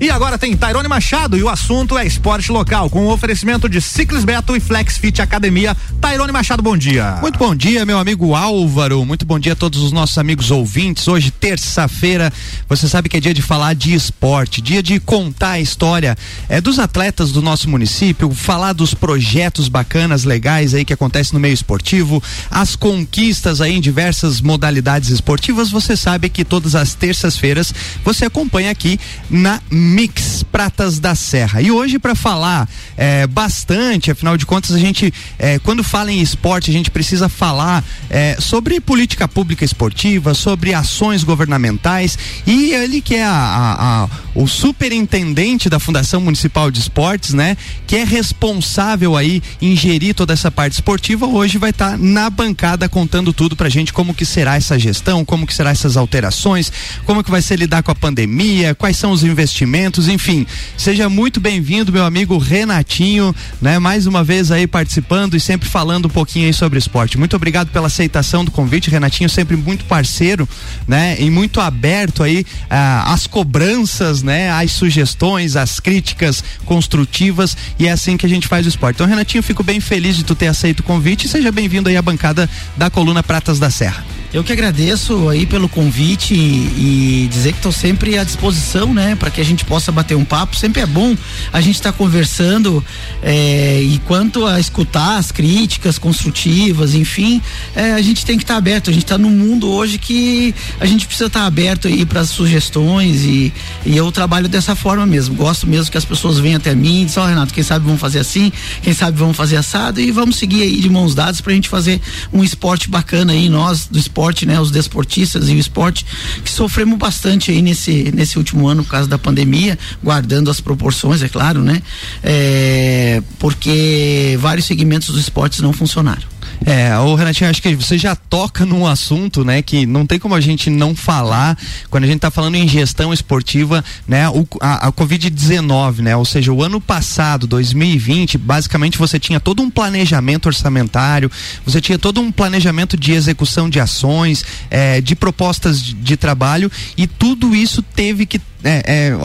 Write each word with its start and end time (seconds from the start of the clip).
E 0.00 0.08
agora 0.08 0.38
tem 0.38 0.56
Tairone 0.56 0.88
Machado 0.88 1.36
e 1.36 1.42
o 1.42 1.48
assunto 1.50 1.98
é 1.98 2.06
esporte 2.06 2.50
local, 2.50 2.88
com 2.88 3.04
o 3.04 3.12
oferecimento 3.12 3.68
de 3.68 3.82
Ciclis 3.82 4.24
Beto 4.24 4.56
e 4.56 4.60
Flex 4.60 4.96
Fit 4.96 5.20
Academia. 5.20 5.76
Tairone 6.00 6.32
Machado, 6.32 6.62
bom 6.62 6.74
dia. 6.74 7.18
Muito 7.20 7.38
bom 7.38 7.54
dia, 7.54 7.84
meu 7.84 7.98
amigo 7.98 8.34
Álvaro. 8.34 9.04
Muito 9.04 9.26
bom 9.26 9.38
dia 9.38 9.52
a 9.52 9.56
todos 9.56 9.82
os 9.82 9.92
nossos 9.92 10.16
amigos 10.16 10.50
ouvintes. 10.50 11.06
Hoje, 11.06 11.30
terça-feira, 11.30 12.32
você 12.66 12.88
sabe 12.88 13.10
que 13.10 13.18
é 13.18 13.20
dia 13.20 13.34
de 13.34 13.42
falar 13.42 13.74
de 13.74 13.92
esporte, 13.92 14.62
dia 14.62 14.82
de 14.82 14.98
contar 14.98 15.50
a 15.50 15.60
história 15.60 16.16
é, 16.48 16.62
dos 16.62 16.78
atletas 16.78 17.30
do 17.30 17.42
nosso 17.42 17.68
município, 17.68 18.32
falar 18.32 18.72
dos 18.72 18.94
projetos 18.94 19.68
bacanas, 19.68 20.24
legais 20.24 20.72
aí 20.72 20.82
que 20.82 20.94
acontecem 20.94 21.34
no 21.34 21.40
meio 21.40 21.52
esportivo, 21.52 22.22
as 22.50 22.74
conquistas 22.74 23.60
aí 23.60 23.74
em 23.74 23.82
diversas 23.82 24.40
modalidades 24.40 25.10
esportivas. 25.10 25.68
Você 25.68 25.94
sabe 25.94 26.30
que 26.30 26.42
todas 26.42 26.74
as 26.74 26.94
terças-feiras 26.94 27.74
você 28.02 28.24
acompanha 28.24 28.70
aqui 28.70 28.98
na 29.28 29.60
Mix 29.90 30.44
Pratas 30.44 31.00
da 31.00 31.16
Serra. 31.16 31.60
E 31.60 31.70
hoje, 31.70 31.98
para 31.98 32.14
falar 32.14 32.68
é, 32.96 33.26
bastante, 33.26 34.10
afinal 34.10 34.36
de 34.36 34.46
contas, 34.46 34.70
a 34.74 34.78
gente, 34.78 35.12
é, 35.38 35.58
quando 35.58 35.82
fala 35.82 36.12
em 36.12 36.20
esporte, 36.20 36.70
a 36.70 36.72
gente 36.72 36.90
precisa 36.90 37.28
falar 37.28 37.84
é, 38.08 38.36
sobre 38.38 38.80
política 38.80 39.26
pública 39.26 39.64
esportiva, 39.64 40.32
sobre 40.32 40.72
ações 40.72 41.24
governamentais. 41.24 42.16
E 42.46 42.72
ele 42.72 43.00
que 43.00 43.16
é 43.16 43.24
a, 43.24 43.30
a, 43.30 44.04
a, 44.04 44.08
o 44.34 44.46
superintendente 44.46 45.68
da 45.68 45.80
Fundação 45.80 46.20
Municipal 46.20 46.70
de 46.70 46.78
Esportes, 46.78 47.34
né? 47.34 47.56
Que 47.86 47.96
é 47.96 48.04
responsável 48.04 49.16
aí 49.16 49.42
em 49.60 49.74
gerir 49.74 50.14
toda 50.14 50.32
essa 50.32 50.50
parte 50.52 50.74
esportiva, 50.74 51.26
hoje 51.26 51.58
vai 51.58 51.70
estar 51.70 51.92
tá 51.92 51.98
na 51.98 52.30
bancada 52.30 52.88
contando 52.88 53.32
tudo 53.32 53.56
pra 53.56 53.68
gente 53.68 53.92
como 53.92 54.14
que 54.14 54.24
será 54.24 54.56
essa 54.56 54.78
gestão, 54.78 55.24
como 55.24 55.46
que 55.46 55.54
será 55.54 55.70
essas 55.70 55.96
alterações, 55.96 56.72
como 57.04 57.24
que 57.24 57.30
vai 57.30 57.42
ser 57.42 57.56
lidar 57.56 57.82
com 57.82 57.90
a 57.90 57.94
pandemia, 57.94 58.74
quais 58.74 58.96
são 58.96 59.10
os 59.10 59.24
investimentos 59.24 59.79
enfim. 60.08 60.46
Seja 60.76 61.08
muito 61.08 61.40
bem-vindo, 61.40 61.92
meu 61.92 62.04
amigo 62.04 62.36
Renatinho, 62.38 63.34
né? 63.60 63.78
Mais 63.78 64.06
uma 64.06 64.22
vez 64.22 64.50
aí 64.50 64.66
participando 64.66 65.34
e 65.34 65.40
sempre 65.40 65.68
falando 65.68 66.06
um 66.06 66.10
pouquinho 66.10 66.46
aí 66.46 66.52
sobre 66.52 66.78
esporte. 66.78 67.18
Muito 67.18 67.34
obrigado 67.36 67.68
pela 67.68 67.86
aceitação 67.86 68.44
do 68.44 68.50
convite, 68.50 68.90
Renatinho, 68.90 69.28
sempre 69.30 69.56
muito 69.56 69.84
parceiro, 69.84 70.48
né? 70.86 71.16
E 71.18 71.30
muito 71.30 71.60
aberto 71.60 72.22
aí 72.22 72.44
ah, 72.68 73.12
às 73.12 73.26
cobranças, 73.26 74.22
né? 74.22 74.50
Às 74.50 74.72
sugestões, 74.72 75.56
às 75.56 75.80
críticas 75.80 76.44
construtivas 76.64 77.56
e 77.78 77.86
é 77.86 77.92
assim 77.92 78.16
que 78.16 78.26
a 78.26 78.28
gente 78.28 78.46
faz 78.46 78.66
o 78.66 78.68
esporte. 78.68 78.96
Então, 78.96 79.06
Renatinho, 79.06 79.42
fico 79.42 79.62
bem 79.62 79.80
feliz 79.80 80.16
de 80.16 80.24
tu 80.24 80.34
ter 80.34 80.48
aceito 80.48 80.80
o 80.80 80.82
convite 80.82 81.26
e 81.26 81.28
seja 81.28 81.50
bem-vindo 81.50 81.88
aí 81.88 81.96
à 81.96 82.02
bancada 82.02 82.48
da 82.76 82.90
coluna 82.90 83.22
Pratas 83.22 83.58
da 83.58 83.70
Serra. 83.70 84.19
Eu 84.32 84.44
que 84.44 84.52
agradeço 84.52 85.28
aí 85.28 85.44
pelo 85.44 85.68
convite 85.68 86.34
e, 86.34 87.24
e 87.24 87.28
dizer 87.28 87.50
que 87.50 87.58
estou 87.58 87.72
sempre 87.72 88.16
à 88.16 88.22
disposição, 88.22 88.94
né, 88.94 89.16
para 89.16 89.28
que 89.28 89.40
a 89.40 89.44
gente 89.44 89.64
possa 89.64 89.90
bater 89.90 90.16
um 90.16 90.24
papo. 90.24 90.54
Sempre 90.54 90.82
é 90.82 90.86
bom 90.86 91.16
a 91.52 91.60
gente 91.60 91.74
estar 91.74 91.90
tá 91.90 91.98
conversando 91.98 92.84
é, 93.24 93.82
e 93.82 93.98
quanto 94.06 94.46
a 94.46 94.60
escutar 94.60 95.16
as 95.16 95.32
críticas 95.32 95.98
construtivas, 95.98 96.94
enfim, 96.94 97.42
é, 97.74 97.90
a 97.92 98.00
gente 98.00 98.24
tem 98.24 98.36
que 98.36 98.44
estar 98.44 98.54
tá 98.54 98.58
aberto. 98.58 98.88
A 98.88 98.92
gente 98.92 99.02
está 99.02 99.18
num 99.18 99.30
mundo 99.30 99.68
hoje 99.68 99.98
que 99.98 100.54
a 100.78 100.86
gente 100.86 101.06
precisa 101.06 101.26
estar 101.26 101.40
tá 101.40 101.46
aberto 101.46 101.88
aí 101.88 102.06
para 102.06 102.24
sugestões 102.24 103.24
e, 103.24 103.52
e 103.84 103.96
eu 103.96 104.12
trabalho 104.12 104.48
dessa 104.48 104.76
forma 104.76 105.04
mesmo. 105.06 105.34
Gosto 105.34 105.66
mesmo 105.66 105.90
que 105.90 105.98
as 105.98 106.04
pessoas 106.04 106.38
venham 106.38 106.58
até 106.58 106.72
mim 106.72 107.02
e 107.02 107.04
dizem, 107.06 107.20
oh, 107.20 107.26
Renato, 107.26 107.52
quem 107.52 107.64
sabe 107.64 107.84
vamos 107.84 108.00
fazer 108.00 108.20
assim, 108.20 108.52
quem 108.80 108.92
sabe 108.92 109.18
vamos 109.18 109.36
fazer 109.36 109.56
assado 109.56 110.00
e 110.00 110.12
vamos 110.12 110.36
seguir 110.36 110.62
aí 110.62 110.76
de 110.80 110.88
mãos 110.88 111.16
dadas 111.16 111.40
para 111.40 111.50
a 111.50 111.54
gente 111.56 111.68
fazer 111.68 112.00
um 112.32 112.44
esporte 112.44 112.88
bacana 112.88 113.32
aí, 113.32 113.48
nós 113.48 113.88
do 113.90 113.98
esporte 113.98 114.19
esporte, 114.20 114.44
né? 114.44 114.60
Os 114.60 114.70
desportistas 114.70 115.48
e 115.48 115.54
o 115.54 115.58
esporte 115.58 116.04
que 116.44 116.50
sofremos 116.50 116.98
bastante 116.98 117.50
aí 117.50 117.62
nesse, 117.62 118.12
nesse 118.14 118.36
último 118.36 118.68
ano 118.68 118.84
por 118.84 118.90
causa 118.90 119.08
da 119.08 119.18
pandemia, 119.18 119.78
guardando 120.02 120.50
as 120.50 120.60
proporções, 120.60 121.22
é 121.22 121.28
claro, 121.28 121.62
né? 121.62 121.82
É, 122.22 123.22
porque 123.38 124.36
vários 124.38 124.66
segmentos 124.66 125.08
dos 125.08 125.20
esportes 125.20 125.60
não 125.60 125.72
funcionaram. 125.72 126.39
É, 126.64 126.96
o 126.98 127.14
Renatinho, 127.14 127.48
acho 127.48 127.62
que 127.62 127.74
você 127.74 127.96
já 127.96 128.14
toca 128.14 128.66
num 128.66 128.86
assunto, 128.86 129.44
né, 129.44 129.62
que 129.62 129.86
não 129.86 130.06
tem 130.06 130.18
como 130.18 130.34
a 130.34 130.40
gente 130.40 130.68
não 130.68 130.94
falar. 130.94 131.58
Quando 131.88 132.04
a 132.04 132.06
gente 132.06 132.16
está 132.16 132.30
falando 132.30 132.56
em 132.56 132.68
gestão 132.68 133.12
esportiva, 133.12 133.82
né, 134.06 134.28
o, 134.28 134.46
a, 134.60 134.88
a 134.88 134.92
Covid-19, 134.92 136.00
né, 136.00 136.16
ou 136.16 136.24
seja, 136.24 136.52
o 136.52 136.62
ano 136.62 136.80
passado, 136.80 137.46
2020, 137.46 138.36
basicamente 138.36 138.98
você 138.98 139.18
tinha 139.18 139.40
todo 139.40 139.62
um 139.62 139.70
planejamento 139.70 140.46
orçamentário, 140.46 141.30
você 141.64 141.80
tinha 141.80 141.98
todo 141.98 142.20
um 142.20 142.30
planejamento 142.30 142.96
de 142.96 143.12
execução 143.12 143.68
de 143.70 143.80
ações, 143.80 144.44
é, 144.70 145.00
de 145.00 145.16
propostas 145.16 145.82
de, 145.82 145.94
de 145.94 146.16
trabalho 146.16 146.70
e 146.96 147.06
tudo 147.06 147.54
isso 147.54 147.82
teve 147.82 148.26
que 148.26 148.40
é, 148.62 149.08
é, 149.08 149.16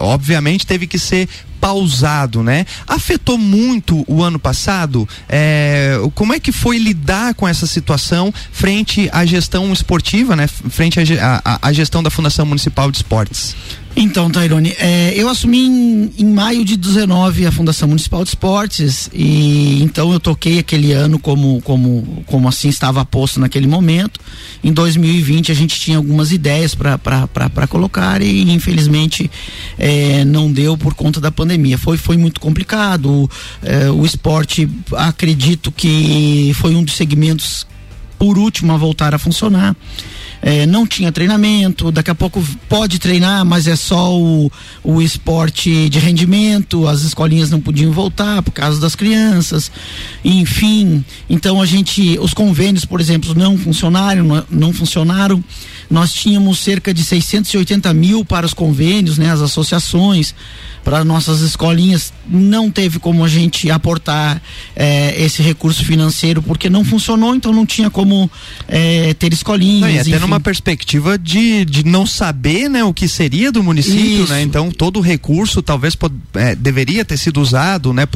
obviamente 0.00 0.64
teve 0.64 0.86
que 0.86 0.98
ser 0.98 1.28
pausado, 1.60 2.42
né? 2.42 2.64
Afetou 2.86 3.36
muito 3.36 4.04
o 4.08 4.22
ano 4.22 4.38
passado? 4.38 5.08
É, 5.28 5.96
como 6.14 6.32
é 6.32 6.40
que 6.40 6.52
foi 6.52 6.78
lidar 6.78 7.34
com 7.34 7.46
essa 7.46 7.66
situação 7.66 8.32
frente 8.50 9.08
à 9.12 9.26
gestão 9.26 9.72
esportiva, 9.72 10.34
né? 10.34 10.46
Frente 10.46 10.98
à 11.44 11.72
gestão 11.72 12.02
da 12.02 12.10
Fundação 12.10 12.46
Municipal 12.46 12.90
de 12.90 12.98
Esportes? 12.98 13.54
Então, 13.96 14.30
Tairone, 14.30 14.74
é, 14.78 15.12
eu 15.16 15.28
assumi 15.28 15.66
em, 15.66 16.12
em, 16.18 16.24
maio 16.24 16.64
de 16.64 16.76
19 16.76 17.44
a 17.44 17.52
Fundação 17.52 17.88
Municipal 17.88 18.22
de 18.22 18.30
Esportes 18.30 19.10
e 19.12 19.82
então 19.82 20.12
eu 20.12 20.20
toquei 20.20 20.60
aquele 20.60 20.92
ano 20.92 21.18
como, 21.18 21.60
como, 21.62 22.22
como 22.26 22.48
assim 22.48 22.68
estava 22.68 23.04
posto 23.04 23.40
naquele 23.40 23.66
momento. 23.66 24.20
Em 24.62 24.72
2020 24.72 25.50
a 25.50 25.54
gente 25.54 25.78
tinha 25.80 25.96
algumas 25.96 26.30
ideias 26.30 26.74
para 26.74 27.66
colocar 27.68 28.22
e 28.22 28.52
infelizmente 28.52 29.30
é, 29.76 30.24
não 30.24 30.50
deu 30.50 30.78
por 30.78 30.94
conta 30.94 31.20
da 31.20 31.32
pandemia. 31.32 31.76
Foi, 31.76 31.96
foi 31.96 32.16
muito 32.16 32.40
complicado. 32.40 33.28
É, 33.62 33.90
o 33.90 34.04
esporte, 34.06 34.68
acredito 34.96 35.72
que 35.72 36.52
foi 36.54 36.74
um 36.74 36.84
dos 36.84 36.94
segmentos 36.94 37.66
por 38.18 38.38
último 38.38 38.72
a 38.72 38.76
voltar 38.76 39.14
a 39.14 39.18
funcionar 39.18 39.74
é, 40.42 40.66
não 40.66 40.86
tinha 40.86 41.12
treinamento, 41.12 41.92
daqui 41.92 42.10
a 42.10 42.14
pouco 42.14 42.42
pode 42.68 42.98
treinar, 42.98 43.44
mas 43.44 43.66
é 43.66 43.76
só 43.76 44.16
o, 44.16 44.50
o 44.82 45.02
esporte 45.02 45.88
de 45.88 45.98
rendimento, 45.98 46.86
as 46.86 47.02
escolinhas 47.02 47.50
não 47.50 47.60
podiam 47.60 47.92
voltar 47.92 48.42
por 48.42 48.52
causa 48.52 48.80
das 48.80 48.94
crianças, 48.94 49.70
enfim. 50.24 51.04
Então 51.28 51.60
a 51.60 51.66
gente, 51.66 52.18
os 52.20 52.32
convênios, 52.32 52.84
por 52.84 53.00
exemplo, 53.00 53.34
não 53.34 53.58
funcionaram, 53.58 54.24
não, 54.24 54.44
não 54.50 54.72
funcionaram. 54.72 55.42
Nós 55.90 56.12
tínhamos 56.12 56.60
cerca 56.60 56.94
de 56.94 57.02
680 57.02 57.92
mil 57.92 58.24
para 58.24 58.46
os 58.46 58.54
convênios, 58.54 59.18
né, 59.18 59.30
as 59.30 59.40
associações 59.40 60.34
para 60.84 61.04
nossas 61.04 61.40
escolinhas 61.40 62.12
não 62.26 62.70
teve 62.70 62.98
como 62.98 63.24
a 63.24 63.28
gente 63.28 63.70
aportar 63.70 64.40
é, 64.74 65.20
esse 65.22 65.42
recurso 65.42 65.84
financeiro 65.84 66.42
porque 66.42 66.70
não 66.70 66.84
funcionou, 66.84 67.34
então 67.34 67.52
não 67.52 67.66
tinha 67.66 67.90
como 67.90 68.30
é, 68.68 69.12
ter 69.14 69.32
escolinhas. 69.32 69.80
Não, 69.80 69.90
e 69.90 69.98
até 69.98 70.10
enfim. 70.10 70.18
numa 70.20 70.40
perspectiva 70.40 71.18
de, 71.18 71.64
de 71.64 71.84
não 71.84 72.06
saber 72.06 72.68
né, 72.68 72.84
o 72.84 72.94
que 72.94 73.08
seria 73.08 73.52
do 73.52 73.62
município, 73.62 74.26
né? 74.28 74.42
Então 74.42 74.70
todo 74.70 74.98
o 74.98 75.02
recurso 75.02 75.60
talvez 75.60 75.96
é, 76.34 76.54
deveria 76.54 77.04
ter 77.04 77.16
sido 77.16 77.40
usado, 77.40 77.92
né? 77.92 78.06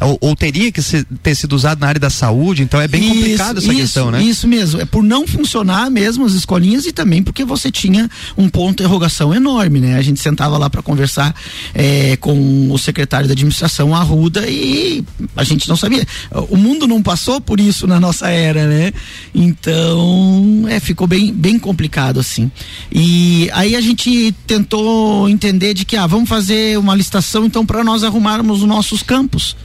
Ou, 0.00 0.18
ou, 0.20 0.36
teria 0.36 0.70
que 0.70 0.82
ser, 0.82 1.04
ter 1.22 1.34
sido 1.34 1.54
usado 1.54 1.80
na 1.80 1.88
área 1.88 2.00
da 2.00 2.10
saúde, 2.10 2.62
então 2.62 2.80
é 2.80 2.86
bem 2.86 3.02
isso, 3.02 3.14
complicado 3.14 3.58
essa 3.58 3.72
isso, 3.72 3.80
questão, 3.80 4.10
né? 4.10 4.22
Isso 4.22 4.46
mesmo, 4.46 4.80
é 4.80 4.84
por 4.84 5.02
não 5.02 5.26
funcionar 5.26 5.90
mesmo 5.90 6.24
as 6.24 6.34
escolinhas 6.34 6.86
e 6.86 6.92
também 6.92 7.21
porque 7.22 7.44
você 7.44 7.70
tinha 7.70 8.08
um 8.36 8.48
ponto 8.48 8.76
de 8.76 8.82
interrogação 8.82 9.34
enorme, 9.34 9.80
né? 9.80 9.96
A 9.96 10.02
gente 10.02 10.20
sentava 10.20 10.58
lá 10.58 10.68
para 10.68 10.82
conversar 10.82 11.34
é, 11.74 12.16
com 12.16 12.70
o 12.70 12.78
secretário 12.78 13.28
da 13.28 13.32
administração 13.32 13.94
Arruda 13.94 14.48
e 14.48 15.04
a 15.36 15.44
gente 15.44 15.68
não 15.68 15.76
sabia. 15.76 16.06
O 16.50 16.56
mundo 16.56 16.86
não 16.86 17.02
passou 17.02 17.40
por 17.40 17.60
isso 17.60 17.86
na 17.86 18.00
nossa 18.00 18.28
era, 18.28 18.66
né? 18.66 18.92
Então, 19.34 20.64
é, 20.68 20.80
ficou 20.80 21.06
bem, 21.06 21.32
bem 21.32 21.58
complicado 21.58 22.20
assim. 22.20 22.50
E 22.90 23.48
aí 23.52 23.76
a 23.76 23.80
gente 23.80 24.34
tentou 24.46 25.28
entender 25.28 25.74
de 25.74 25.84
que, 25.84 25.96
ah, 25.96 26.06
vamos 26.06 26.28
fazer 26.28 26.78
uma 26.78 26.94
licitação 26.94 27.44
então 27.44 27.64
para 27.64 27.84
nós 27.84 28.04
arrumarmos 28.04 28.62
os 28.62 28.68
nossos 28.68 29.02
campos. 29.02 29.56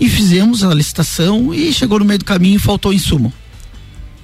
E 0.00 0.08
fizemos 0.08 0.64
a 0.64 0.74
licitação 0.74 1.54
e 1.54 1.72
chegou 1.72 1.98
no 1.98 2.04
meio 2.04 2.18
do 2.18 2.24
caminho 2.24 2.56
e 2.56 2.58
faltou 2.58 2.92
insumo 2.92 3.32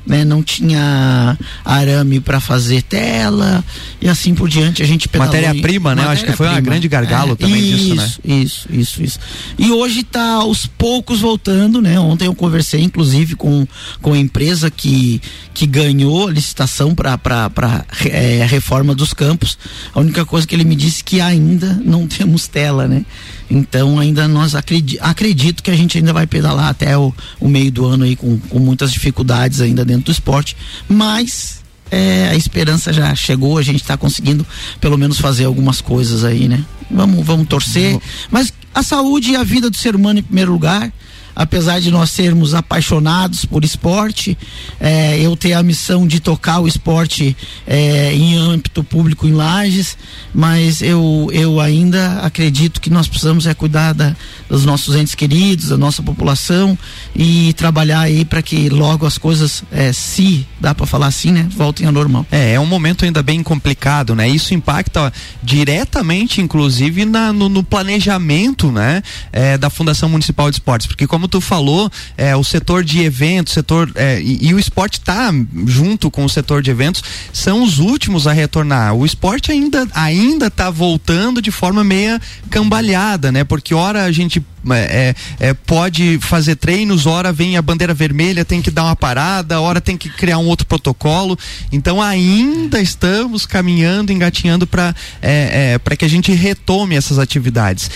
né? 0.09 0.25
Não 0.25 0.43
tinha 0.43 1.39
arame 1.63 2.19
para 2.19 2.41
fazer 2.41 2.83
tela 2.83 3.63
e 4.01 4.09
assim 4.09 4.35
por 4.35 4.49
diante. 4.49 4.83
A 4.83 4.87
gente 4.87 5.09
Matéria-prima, 5.17 5.95
né? 5.95 6.03
Matéria 6.03 6.13
Acho 6.13 6.25
que 6.25 6.37
foi 6.37 6.49
uma 6.49 6.61
grande 6.61 6.89
gargalo 6.89 7.33
é, 7.33 7.37
também 7.37 7.61
isso, 7.61 7.77
disso, 7.77 7.97
né? 7.97 8.09
Isso, 8.25 8.69
isso, 8.71 9.03
isso. 9.03 9.21
E 9.59 9.71
hoje 9.71 10.01
está 10.01 10.33
aos 10.33 10.67
poucos 10.67 11.21
voltando, 11.21 11.83
né? 11.83 12.01
Ontem 12.01 12.27
eu 12.27 12.35
conversei, 12.35 12.81
inclusive, 12.81 13.37
com, 13.37 13.67
com 14.01 14.15
a 14.15 14.19
empresa 14.19 14.71
que, 14.71 15.21
que 15.53 15.67
ganhou 15.67 16.29
a 16.29 16.33
licitação 16.33 16.95
para 16.95 17.85
é, 18.07 18.47
reforma 18.47 18.95
dos 18.95 19.13
campos. 19.13 19.59
A 19.95 20.01
única 20.01 20.25
coisa 20.25 20.47
que 20.47 20.55
ele 20.55 20.65
me 20.65 20.75
disse 20.75 21.05
que 21.05 21.21
ainda 21.21 21.79
não 21.85 22.07
temos 22.09 22.49
tela, 22.49 22.89
né? 22.89 23.05
Então 23.51 23.99
ainda 23.99 24.29
nós 24.29 24.55
acredito, 24.55 25.01
acredito 25.03 25.63
que 25.63 25.71
a 25.71 25.77
gente 25.77 25.97
ainda 25.99 26.13
vai 26.13 26.27
pedalar 26.27 26.69
até 26.69 26.97
o, 26.97 27.15
o 27.41 27.49
meio 27.49 27.73
do 27.73 27.87
ano 27.87 28.05
aí 28.05 28.15
com, 28.15 28.39
com 28.39 28.59
muitas 28.59 28.93
dificuldades 28.93 29.61
ainda 29.61 29.85
dentro 29.85 30.05
do 30.05 30.13
esporte, 30.13 30.57
mas 30.89 31.61
é, 31.91 32.29
a 32.29 32.37
esperança 32.37 32.93
já 32.93 33.15
chegou, 33.15 33.59
a 33.59 33.63
gente 33.63 33.81
está 33.81 33.97
conseguindo 33.97 34.47
pelo 34.81 34.99
menos 34.99 35.19
fazer 35.19 35.45
algumas 35.45 35.81
coisas 35.81 36.25
aí, 36.25 36.49
né? 36.49 36.63
Vamos, 36.91 37.25
vamos 37.25 37.49
torcer. 37.49 37.99
Mas 38.31 38.53
a 38.75 38.83
saúde 38.83 39.33
e 39.33 39.37
a 39.37 39.43
vida 39.43 39.71
do 39.71 39.77
ser 39.77 39.97
humano 39.97 40.19
em 40.19 40.23
primeiro 40.23 40.53
lugar 40.53 40.93
apesar 41.39 41.81
de 41.81 41.89
nós 41.89 42.11
sermos 42.11 42.53
apaixonados 42.53 43.45
por 43.45 43.65
esporte, 43.65 44.37
é, 44.81 45.21
eu 45.21 45.37
ter 45.37 45.53
a 45.53 45.63
missão 45.63 46.05
de 46.05 46.19
tocar 46.19 46.59
o 46.59 46.67
esporte 46.67 47.37
é, 47.65 48.13
em 48.13 48.37
âmbito 48.37 48.83
público 48.83 49.25
em 49.25 49.33
Lages, 49.33 49.97
mas 50.35 50.83
eu, 50.83 51.31
eu 51.33 51.61
ainda 51.61 52.19
acredito 52.23 52.81
que 52.81 52.91
nós 52.91 53.07
precisamos 53.07 53.47
é 53.47 53.55
cuidar 53.55 53.93
da, 53.95 54.17
dos 54.49 54.65
nossos 54.65 54.97
entes 54.97 55.15
queridos, 55.15 55.69
da 55.69 55.77
nossa 55.77 56.03
população 56.03 56.79
e 57.15 57.53
trabalhar 57.55 58.01
aí 58.01 58.25
para 58.25 58.43
que 58.43 58.69
logo 58.69 59.07
as 59.07 59.19
coisas, 59.19 59.63
é, 59.71 59.93
se 59.93 60.47
dá 60.61 60.75
para 60.75 60.87
falar 60.87 61.07
assim, 61.07 61.33
né, 61.33 61.47
voltem 61.51 61.87
ao 61.87 61.93
normal. 61.93 62.27
É, 62.31 62.55
é 62.55 62.61
um 62.61 62.67
momento 62.67 63.05
ainda 63.05 63.23
bem 63.23 63.43
complicado, 63.43 64.15
né? 64.15 64.29
Isso 64.29 64.55
impacta 64.55 65.13
diretamente, 65.43 66.41
inclusive, 66.41 67.05
na, 67.05 67.33
no, 67.33 67.49
no 67.49 67.63
planejamento, 67.63 68.73
né, 68.73 69.03
é, 69.33 69.59
da 69.59 69.71
Fundação 69.71 70.09
Municipal 70.09 70.51
de 70.51 70.57
Esportes, 70.57 70.87
porque 70.87 71.07
como 71.07 71.29
tu 71.29 71.41
falou, 71.41 71.91
é, 72.17 72.35
o 72.37 72.45
setor 72.45 72.85
de 72.85 73.01
eventos, 73.01 73.53
setor 73.53 73.91
é, 73.95 74.21
e, 74.21 74.49
e, 74.49 74.55
o 74.55 74.59
esporte 74.59 74.99
está 74.99 75.33
junto 75.67 76.11
com 76.11 76.25
o 76.25 76.29
setor 76.29 76.63
de 76.63 76.71
eventos, 76.71 77.03
são 77.33 77.63
os 77.63 77.79
últimos 77.79 78.27
a 78.27 78.33
retornar. 78.33 78.95
O 78.95 79.05
esporte 79.05 79.51
ainda 79.51 79.87
ainda 79.95 80.47
está 80.47 80.71
voltando 80.71 81.43
de 81.43 81.51
forma 81.51 81.83
meia 81.85 82.21
cambalhada, 82.51 83.31
né? 83.31 83.45
Porque 83.45 83.75
hora 83.75 84.05
a 84.05 84.13
gente 84.13 84.38
gente 84.39 84.58
é, 84.71 85.15
é, 85.39 85.55
pode 85.55 86.19
fazer 86.21 86.57
treinos, 86.57 87.07
hora 87.07 87.33
vem 87.33 87.57
a 87.57 87.63
bandeira 87.63 87.95
vermelha, 87.95 88.45
tem 88.45 88.61
que 88.61 88.71
dar 88.71 88.85
uma 88.85 88.97
parada, 88.97 89.61
hora 89.61 89.81
tem 89.81 89.97
que 89.97 90.09
criar 90.09 90.39
um 90.39 90.47
outro 90.47 90.67
protocolo. 90.67 91.39
Então 91.73 92.03
ainda 92.03 92.81
estamos 92.81 93.47
caminhando, 93.47 94.13
engatinhando 94.13 94.67
para 94.67 94.95
é, 95.23 95.73
é 95.75 95.79
para 95.79 95.97
que 95.97 96.05
a 96.05 96.09
gente 96.09 96.33
retome 96.33 96.97
essas 96.97 97.19
atividades. 97.19 97.91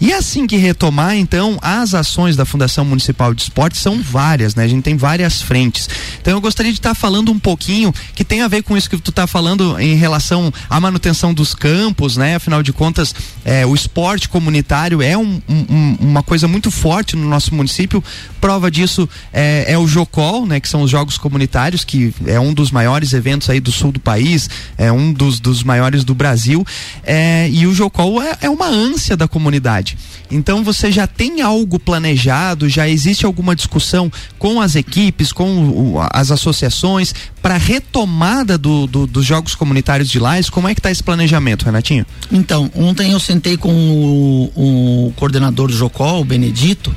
E 0.00 0.12
assim 0.12 0.46
que 0.46 0.56
retomar, 0.56 1.16
então, 1.16 1.58
as 1.62 1.94
ações 1.94 2.36
da 2.36 2.44
Fundação 2.44 2.84
Municipal 2.84 3.34
de 3.34 3.42
Esportes 3.42 3.80
são 3.80 4.00
várias, 4.02 4.54
né? 4.54 4.64
A 4.64 4.68
gente 4.68 4.82
tem 4.82 4.96
várias 4.96 5.40
frentes. 5.42 5.88
Então 6.20 6.34
eu 6.34 6.40
gostaria 6.40 6.72
de 6.72 6.78
estar 6.78 6.90
tá 6.90 6.94
falando 6.94 7.30
um 7.30 7.38
pouquinho 7.38 7.92
que 8.14 8.24
tem 8.24 8.42
a 8.42 8.48
ver 8.48 8.62
com 8.62 8.76
isso 8.76 8.88
que 8.90 8.96
tu 8.98 9.10
está 9.10 9.26
falando 9.26 9.78
em 9.78 9.94
relação 9.94 10.52
à 10.68 10.80
manutenção 10.80 11.32
dos 11.32 11.54
campos, 11.54 12.16
né? 12.16 12.36
Afinal 12.36 12.62
de 12.62 12.72
contas, 12.72 13.14
é, 13.44 13.64
o 13.66 13.74
esporte 13.74 14.28
comunitário 14.28 15.02
é 15.02 15.16
um, 15.16 15.40
um, 15.48 15.96
uma 16.06 16.22
coisa 16.22 16.46
muito 16.46 16.70
forte 16.70 17.16
no 17.16 17.28
nosso 17.28 17.54
município. 17.54 18.02
Prova 18.40 18.70
disso 18.70 19.08
é, 19.32 19.64
é, 19.68 19.78
o 19.78 19.86
Jocol, 19.86 20.46
né? 20.46 20.60
Que 20.60 20.68
são 20.68 20.82
os 20.82 20.90
jogos 20.90 21.18
comunitários, 21.18 21.84
que 21.84 22.14
é 22.26 22.38
um 22.38 22.54
dos 22.54 22.70
maiores 22.70 23.12
eventos 23.12 23.50
aí 23.50 23.60
do 23.60 23.72
sul 23.72 23.92
do 23.92 24.00
país, 24.00 24.48
é 24.78 24.90
um 24.90 25.12
dos, 25.12 25.40
dos 25.40 25.62
maiores 25.62 26.04
do 26.04 26.14
Brasil. 26.14 26.64
É, 27.02 27.48
e 27.50 27.66
o 27.66 27.74
Jocol 27.74 28.22
é, 28.22 28.38
é 28.42 28.50
uma 28.50 28.66
ânsia 28.66 29.16
da 29.16 29.28
comunidade. 29.28 29.98
Então 30.30 30.64
você 30.64 30.90
já 30.90 31.06
tem 31.06 31.40
algo 31.40 31.78
planejado, 31.78 32.68
já 32.68 32.88
existe 32.88 33.24
alguma 33.24 33.54
discussão 33.54 34.10
com 34.38 34.60
as 34.60 34.74
equipes, 34.74 35.32
com 35.32 35.68
o, 35.68 35.96
as 36.12 36.30
associações 36.30 37.14
para 37.46 37.58
retomada 37.58 38.58
do, 38.58 38.88
do, 38.88 39.06
dos 39.06 39.24
jogos 39.24 39.54
comunitários 39.54 40.08
de 40.08 40.18
Lais? 40.18 40.50
Como 40.50 40.66
é 40.66 40.74
que 40.74 40.80
está 40.80 40.90
esse 40.90 41.00
planejamento, 41.00 41.64
Renatinho? 41.64 42.04
Então, 42.32 42.68
ontem 42.74 43.12
eu 43.12 43.20
sentei 43.20 43.56
com 43.56 43.72
o, 43.72 45.06
o 45.06 45.12
coordenador 45.14 45.68
do 45.68 45.72
Jocol, 45.72 46.22
o 46.22 46.24
Benedito, 46.24 46.92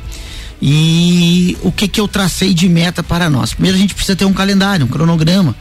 e 0.60 1.56
o 1.62 1.72
que 1.72 1.88
que 1.88 2.02
eu 2.02 2.08
tracei 2.08 2.52
de 2.52 2.68
meta 2.68 3.04
para 3.04 3.30
nós? 3.30 3.54
Primeiro 3.54 3.78
a 3.78 3.80
gente 3.80 3.94
precisa 3.94 4.16
ter 4.16 4.26
um 4.26 4.34
calendário, 4.34 4.88
um 4.88 4.90
cronograma 4.90 5.56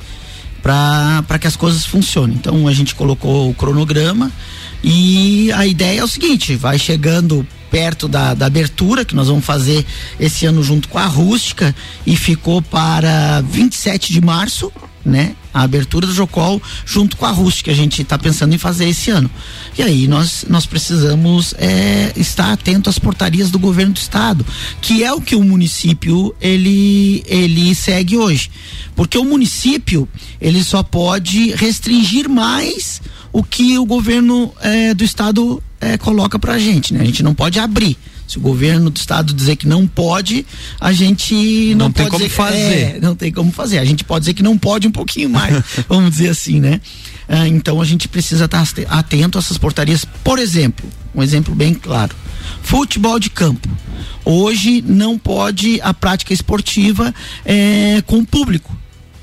para 0.62 1.38
que 1.38 1.46
as 1.46 1.54
coisas 1.54 1.84
funcionem. 1.84 2.36
Então 2.36 2.66
a 2.66 2.72
gente 2.72 2.94
colocou 2.94 3.50
o 3.50 3.52
cronograma 3.52 4.32
e 4.82 5.52
a 5.52 5.66
ideia 5.66 6.00
é 6.00 6.04
o 6.04 6.08
seguinte: 6.08 6.56
vai 6.56 6.78
chegando 6.78 7.46
perto 7.70 8.08
da, 8.08 8.34
da 8.34 8.46
abertura 8.46 9.04
que 9.04 9.14
nós 9.14 9.28
vamos 9.28 9.44
fazer 9.44 9.84
esse 10.18 10.46
ano 10.46 10.62
junto 10.62 10.88
com 10.88 10.98
a 10.98 11.06
Rústica 11.06 11.74
e 12.06 12.16
ficou 12.16 12.60
para 12.62 13.40
27 13.42 14.12
de 14.12 14.20
março, 14.20 14.72
né? 15.04 15.34
A 15.52 15.62
abertura 15.62 16.06
do 16.06 16.12
Jocol 16.12 16.60
junto 16.84 17.16
com 17.16 17.24
a 17.24 17.30
Rústica, 17.30 17.70
a 17.70 17.74
gente 17.74 18.02
está 18.02 18.18
pensando 18.18 18.54
em 18.54 18.58
fazer 18.58 18.88
esse 18.88 19.10
ano. 19.10 19.30
E 19.76 19.82
aí 19.82 20.06
nós, 20.06 20.44
nós 20.48 20.66
precisamos 20.66 21.54
é, 21.58 22.12
estar 22.16 22.52
atento 22.52 22.90
às 22.90 22.98
portarias 22.98 23.50
do 23.50 23.58
governo 23.58 23.94
do 23.94 23.98
estado, 23.98 24.44
que 24.80 25.02
é 25.02 25.12
o 25.12 25.20
que 25.20 25.34
o 25.34 25.42
município 25.42 26.34
ele, 26.40 27.24
ele 27.26 27.74
segue 27.74 28.16
hoje. 28.16 28.50
Porque 28.94 29.16
o 29.16 29.24
município 29.24 30.08
ele 30.40 30.62
só 30.62 30.82
pode 30.82 31.52
restringir 31.54 32.28
mais 32.28 33.00
o 33.32 33.42
que 33.42 33.78
o 33.78 33.84
governo 33.84 34.52
é, 34.60 34.94
do 34.94 35.04
estado 35.04 35.62
é, 35.80 35.96
coloca 35.96 36.38
pra 36.38 36.58
gente, 36.58 36.92
né? 36.94 37.00
A 37.00 37.04
gente 37.04 37.22
não 37.22 37.34
pode 37.34 37.58
abrir. 37.58 37.96
Se 38.26 38.36
o 38.36 38.40
governo 38.42 38.90
do 38.90 38.96
estado 38.96 39.32
dizer 39.32 39.56
que 39.56 39.66
não 39.66 39.86
pode, 39.86 40.44
a 40.78 40.92
gente 40.92 41.70
não, 41.70 41.86
não 41.86 41.92
tem 41.92 42.06
pode 42.06 42.24
como 42.24 42.30
fazer. 42.30 42.74
É, 42.74 42.98
não 43.00 43.16
tem 43.16 43.32
como 43.32 43.50
fazer. 43.50 43.78
A 43.78 43.84
gente 43.86 44.04
pode 44.04 44.20
dizer 44.20 44.34
que 44.34 44.42
não 44.42 44.58
pode 44.58 44.86
um 44.86 44.92
pouquinho 44.92 45.30
mais, 45.30 45.64
vamos 45.88 46.10
dizer 46.10 46.28
assim, 46.28 46.60
né? 46.60 46.80
Ah, 47.26 47.48
então 47.48 47.80
a 47.80 47.84
gente 47.84 48.06
precisa 48.06 48.44
estar 48.44 48.66
atento 48.88 49.38
a 49.38 49.40
essas 49.40 49.56
portarias. 49.56 50.04
Por 50.22 50.38
exemplo, 50.38 50.86
um 51.14 51.22
exemplo 51.22 51.54
bem 51.54 51.72
claro: 51.72 52.14
futebol 52.62 53.18
de 53.18 53.30
campo. 53.30 53.68
Hoje 54.24 54.82
não 54.86 55.18
pode 55.18 55.80
a 55.80 55.94
prática 55.94 56.34
esportiva 56.34 57.14
é, 57.46 58.02
com 58.06 58.18
o 58.18 58.26
público. 58.26 58.76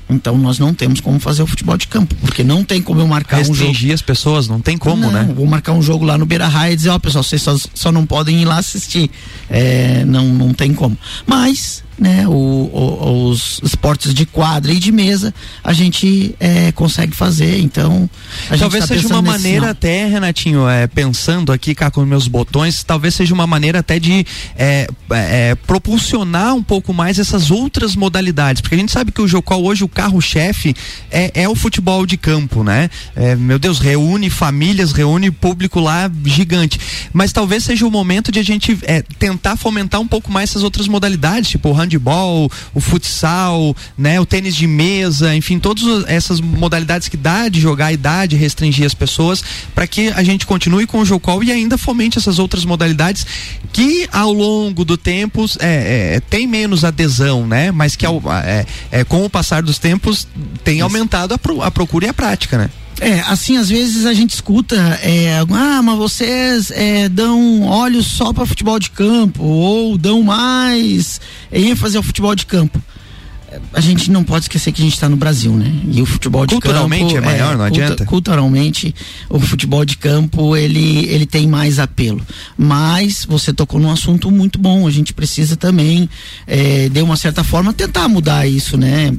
Então 0.08 0.38
nós 0.38 0.58
não 0.58 0.72
temos 0.72 1.00
como 1.00 1.18
fazer 1.18 1.42
o 1.42 1.46
futebol 1.46 1.76
de 1.76 1.88
campo, 1.88 2.14
porque 2.20 2.44
não 2.44 2.62
tem 2.62 2.80
como 2.80 3.00
eu 3.00 3.06
marcar 3.08 3.38
Restringir 3.38 3.68
um 3.68 3.74
jogo. 3.74 3.94
as 3.94 4.02
pessoas, 4.02 4.48
não 4.48 4.60
tem 4.60 4.78
como, 4.78 5.02
não, 5.02 5.12
né? 5.12 5.32
Vou 5.34 5.46
marcar 5.46 5.72
um 5.72 5.82
jogo 5.82 6.04
lá 6.04 6.16
no 6.16 6.24
Beira 6.24 6.46
Raia 6.46 6.72
e 6.72 6.76
dizer, 6.76 6.90
ó, 6.90 6.94
oh, 6.94 7.00
pessoal, 7.00 7.24
vocês 7.24 7.42
só, 7.42 7.56
só 7.74 7.90
não 7.90 8.06
podem 8.06 8.40
ir 8.40 8.44
lá 8.44 8.58
assistir. 8.58 9.10
É, 9.50 10.04
não, 10.04 10.26
não 10.26 10.54
tem 10.54 10.72
como. 10.72 10.96
Mas 11.26 11.82
né, 11.98 12.26
o, 12.28 12.32
o, 12.32 13.28
os 13.30 13.60
esportes 13.62 14.12
de 14.12 14.26
quadra 14.26 14.72
e 14.72 14.78
de 14.78 14.92
mesa 14.92 15.34
a 15.64 15.72
gente 15.72 16.34
é, 16.38 16.72
consegue 16.72 17.14
fazer. 17.14 17.60
Então, 17.60 18.08
talvez 18.58 18.86
tá 18.86 18.94
seja 18.94 19.08
uma 19.08 19.22
maneira 19.22 19.70
até, 19.70 20.06
Renatinho, 20.06 20.68
é, 20.68 20.86
pensando 20.86 21.52
aqui 21.52 21.74
cá 21.74 21.90
com 21.90 22.04
meus 22.04 22.28
botões, 22.28 22.84
talvez 22.84 23.14
seja 23.14 23.32
uma 23.32 23.46
maneira 23.46 23.80
até 23.80 23.98
de 23.98 24.26
é, 24.56 24.86
é, 25.10 25.54
propulsionar 25.66 26.54
um 26.54 26.62
pouco 26.62 26.92
mais 26.92 27.18
essas 27.18 27.50
outras 27.50 27.96
modalidades, 27.96 28.60
porque 28.60 28.74
a 28.74 28.78
gente 28.78 28.92
sabe 28.92 29.12
que 29.12 29.20
o 29.20 29.28
Jocol 29.28 29.64
hoje 29.64 29.84
o 29.84 29.88
carro-chefe 29.88 30.74
é, 31.10 31.42
é, 31.42 31.48
o 31.48 31.54
futebol 31.54 32.04
de 32.06 32.16
campo, 32.16 32.62
né? 32.62 32.90
É, 33.14 33.34
meu 33.34 33.58
Deus, 33.58 33.78
reúne 33.78 34.28
famílias, 34.28 34.92
reúne 34.92 35.30
público 35.30 35.80
lá 35.80 36.10
gigante, 36.24 36.78
mas 37.12 37.32
talvez 37.32 37.64
seja 37.64 37.86
o 37.86 37.90
momento 37.90 38.30
de 38.30 38.38
a 38.38 38.42
gente 38.42 38.78
é, 38.82 39.02
tentar 39.18 39.56
fomentar 39.56 40.00
um 40.00 40.08
pouco 40.08 40.30
mais 40.30 40.50
essas 40.50 40.62
outras 40.62 40.88
modalidades, 40.88 41.50
tipo 41.50 41.68
o 41.68 41.72
handball, 41.86 42.50
o 42.74 42.80
futsal, 42.80 43.74
né, 43.96 44.20
o 44.20 44.26
tênis 44.26 44.54
de 44.54 44.66
mesa, 44.66 45.34
enfim, 45.34 45.58
todas 45.58 46.04
essas 46.08 46.40
modalidades 46.40 47.08
que 47.08 47.16
dá 47.16 47.48
de 47.48 47.60
jogar 47.60 47.92
e 47.92 47.96
dá 47.96 48.26
de 48.26 48.36
restringir 48.36 48.84
as 48.84 48.94
pessoas, 48.94 49.42
para 49.74 49.86
que 49.86 50.08
a 50.08 50.22
gente 50.22 50.46
continue 50.46 50.86
com 50.86 50.98
o 50.98 51.04
Jocol 51.04 51.42
e 51.42 51.52
ainda 51.52 51.78
fomente 51.78 52.18
essas 52.18 52.38
outras 52.38 52.64
modalidades 52.64 53.26
que 53.72 54.08
ao 54.12 54.32
longo 54.32 54.84
do 54.84 54.96
tempo 54.96 55.44
é, 55.60 56.16
é, 56.16 56.20
tem 56.20 56.46
menos 56.46 56.84
adesão, 56.84 57.46
né? 57.46 57.70
Mas 57.70 57.94
que 57.94 58.06
ao, 58.06 58.22
é, 58.44 58.64
é, 58.90 59.04
com 59.04 59.24
o 59.24 59.30
passar 59.30 59.62
dos 59.62 59.78
tempos 59.78 60.26
tem 60.64 60.80
aumentado 60.80 61.34
a, 61.34 61.38
pro, 61.38 61.62
a 61.62 61.70
procura 61.70 62.06
e 62.06 62.08
a 62.08 62.14
prática, 62.14 62.58
né? 62.58 62.70
É, 63.00 63.20
assim, 63.20 63.56
às 63.58 63.68
vezes 63.68 64.06
a 64.06 64.14
gente 64.14 64.30
escuta, 64.30 64.76
é, 65.02 65.38
ah, 65.50 65.82
mas 65.82 65.98
vocês 65.98 66.70
é, 66.70 67.08
dão 67.08 67.62
olhos 67.62 68.06
só 68.06 68.32
para 68.32 68.46
futebol 68.46 68.78
de 68.78 68.90
campo, 68.90 69.44
ou 69.44 69.98
dão 69.98 70.22
mais 70.22 71.20
ênfase 71.52 71.96
ao 71.96 72.02
futebol 72.02 72.34
de 72.34 72.46
campo 72.46 72.80
a 73.72 73.80
gente 73.80 74.10
não 74.10 74.24
pode 74.24 74.44
esquecer 74.44 74.72
que 74.72 74.82
a 74.82 74.84
gente 74.84 74.94
está 74.94 75.08
no 75.08 75.16
Brasil, 75.16 75.52
né? 75.52 75.72
E 75.90 76.02
o 76.02 76.06
futebol 76.06 76.46
de 76.46 76.54
culturalmente 76.54 77.14
campo, 77.14 77.28
é 77.28 77.32
maior, 77.32 77.54
é, 77.54 77.56
não 77.56 77.64
adianta. 77.64 78.04
Culturalmente, 78.04 78.94
o 79.28 79.38
futebol 79.38 79.84
de 79.84 79.96
campo 79.96 80.56
ele 80.56 81.06
ele 81.06 81.26
tem 81.26 81.46
mais 81.46 81.78
apelo. 81.78 82.20
Mas 82.56 83.24
você 83.24 83.52
tocou 83.52 83.80
num 83.80 83.90
assunto 83.90 84.30
muito 84.30 84.58
bom. 84.58 84.86
A 84.86 84.90
gente 84.90 85.12
precisa 85.12 85.56
também, 85.56 86.08
é, 86.46 86.88
de 86.88 87.02
uma 87.02 87.16
certa 87.16 87.44
forma, 87.44 87.72
tentar 87.72 88.08
mudar 88.08 88.46
isso, 88.46 88.76
né? 88.76 89.14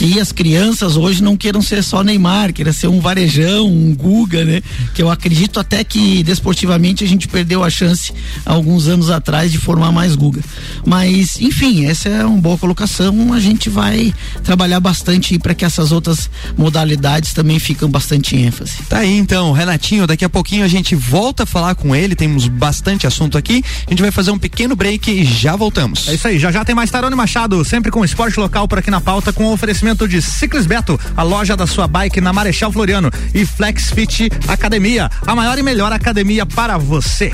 Que 0.00 0.18
as 0.18 0.32
crianças 0.32 0.96
hoje 0.96 1.22
não 1.22 1.36
queiram 1.36 1.60
ser 1.60 1.84
só 1.84 2.02
Neymar, 2.02 2.54
queiram 2.54 2.72
ser 2.72 2.86
um 2.86 3.00
varejão, 3.00 3.66
um 3.66 3.94
Guga, 3.94 4.46
né? 4.46 4.62
Que 4.94 5.02
eu 5.02 5.10
acredito 5.10 5.60
até 5.60 5.84
que 5.84 6.22
desportivamente 6.22 7.04
a 7.04 7.06
gente 7.06 7.28
perdeu 7.28 7.62
a 7.62 7.68
chance 7.68 8.10
alguns 8.46 8.88
anos 8.88 9.10
atrás 9.10 9.52
de 9.52 9.58
formar 9.58 9.92
mais 9.92 10.16
Guga. 10.16 10.40
Mas, 10.86 11.38
enfim, 11.38 11.84
essa 11.84 12.08
é 12.08 12.24
uma 12.24 12.40
boa 12.40 12.56
colocação 12.56 13.34
a 13.34 13.38
gente 13.38 13.68
vai 13.68 14.14
trabalhar 14.42 14.80
bastante 14.80 15.38
para 15.38 15.54
que 15.54 15.66
essas 15.66 15.92
outras 15.92 16.30
modalidades 16.56 17.34
também 17.34 17.58
fiquem 17.58 17.86
bastante 17.86 18.34
ênfase. 18.34 18.82
Tá 18.88 19.00
aí 19.00 19.18
então, 19.18 19.52
Renatinho, 19.52 20.06
daqui 20.06 20.24
a 20.24 20.30
pouquinho 20.30 20.64
a 20.64 20.68
gente 20.68 20.94
volta 20.94 21.42
a 21.42 21.46
falar 21.46 21.74
com 21.74 21.94
ele, 21.94 22.14
temos 22.14 22.48
bastante 22.48 23.06
assunto 23.06 23.36
aqui. 23.36 23.62
A 23.86 23.90
gente 23.90 24.00
vai 24.00 24.10
fazer 24.10 24.30
um 24.30 24.38
pequeno 24.38 24.74
break 24.74 25.10
e 25.10 25.24
já 25.26 25.56
voltamos. 25.56 26.08
É 26.08 26.14
isso 26.14 26.26
aí, 26.26 26.38
já 26.38 26.50
já 26.50 26.64
tem 26.64 26.74
mais 26.74 26.90
Tarone 26.90 27.14
Machado, 27.14 27.62
sempre 27.66 27.90
com 27.90 28.02
esporte 28.02 28.40
local 28.40 28.66
por 28.66 28.78
aqui 28.78 28.90
na 28.90 29.02
pauta, 29.02 29.30
com 29.30 29.52
oferecimento 29.52 29.89
oferecimento 29.90 30.06
de 30.06 30.22
Ciclis 30.22 30.66
Beto, 30.66 30.98
a 31.16 31.22
loja 31.22 31.56
da 31.56 31.66
sua 31.66 31.86
bike 31.86 32.20
na 32.20 32.32
Marechal 32.32 32.70
Floriano 32.70 33.10
e 33.34 33.44
Flex 33.44 33.90
Fit 33.90 34.30
Academia, 34.46 35.10
a 35.26 35.34
maior 35.34 35.58
e 35.58 35.62
melhor 35.62 35.92
academia 35.92 36.46
para 36.46 36.78
você. 36.78 37.32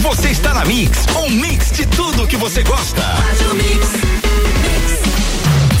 Você 0.00 0.30
está 0.30 0.54
na 0.54 0.64
Mix, 0.64 1.06
um 1.16 1.28
mix 1.28 1.72
de 1.72 1.86
tudo 1.86 2.26
que 2.26 2.36
você 2.36 2.62
gosta. 2.62 3.02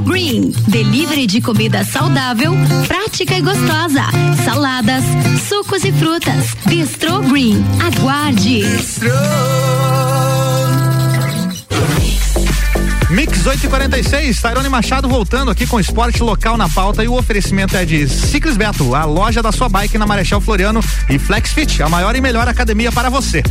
Bistro 0.00 0.02
Green. 0.02 0.52
Delivery 0.68 1.26
de 1.26 1.40
comida 1.40 1.84
saudável, 1.84 2.54
prática 2.86 3.36
e 3.36 3.42
gostosa. 3.42 4.04
Saladas, 4.44 5.04
sucos 5.48 5.84
e 5.84 5.92
frutas. 5.92 6.54
Bistro 6.66 7.20
Green. 7.22 7.64
Aguarde. 7.80 8.62
Mix 13.10 13.44
846, 13.44 14.40
Tairone 14.40 14.68
Machado 14.68 15.08
voltando 15.08 15.50
aqui 15.50 15.66
com 15.66 15.80
esporte 15.80 16.22
local 16.22 16.56
na 16.56 16.68
pauta 16.68 17.02
e 17.02 17.08
o 17.08 17.14
oferecimento 17.14 17.76
é 17.76 17.84
de 17.84 18.08
Ciclis 18.08 18.56
Beto, 18.56 18.94
a 18.94 19.04
loja 19.04 19.42
da 19.42 19.50
sua 19.50 19.68
bike 19.68 19.98
na 19.98 20.06
Marechal 20.06 20.40
Floriano 20.40 20.80
e 21.08 21.18
Flexfit, 21.18 21.82
a 21.82 21.88
maior 21.88 22.14
e 22.14 22.20
melhor 22.20 22.46
academia 22.46 22.92
para 22.92 23.10
você. 23.10 23.42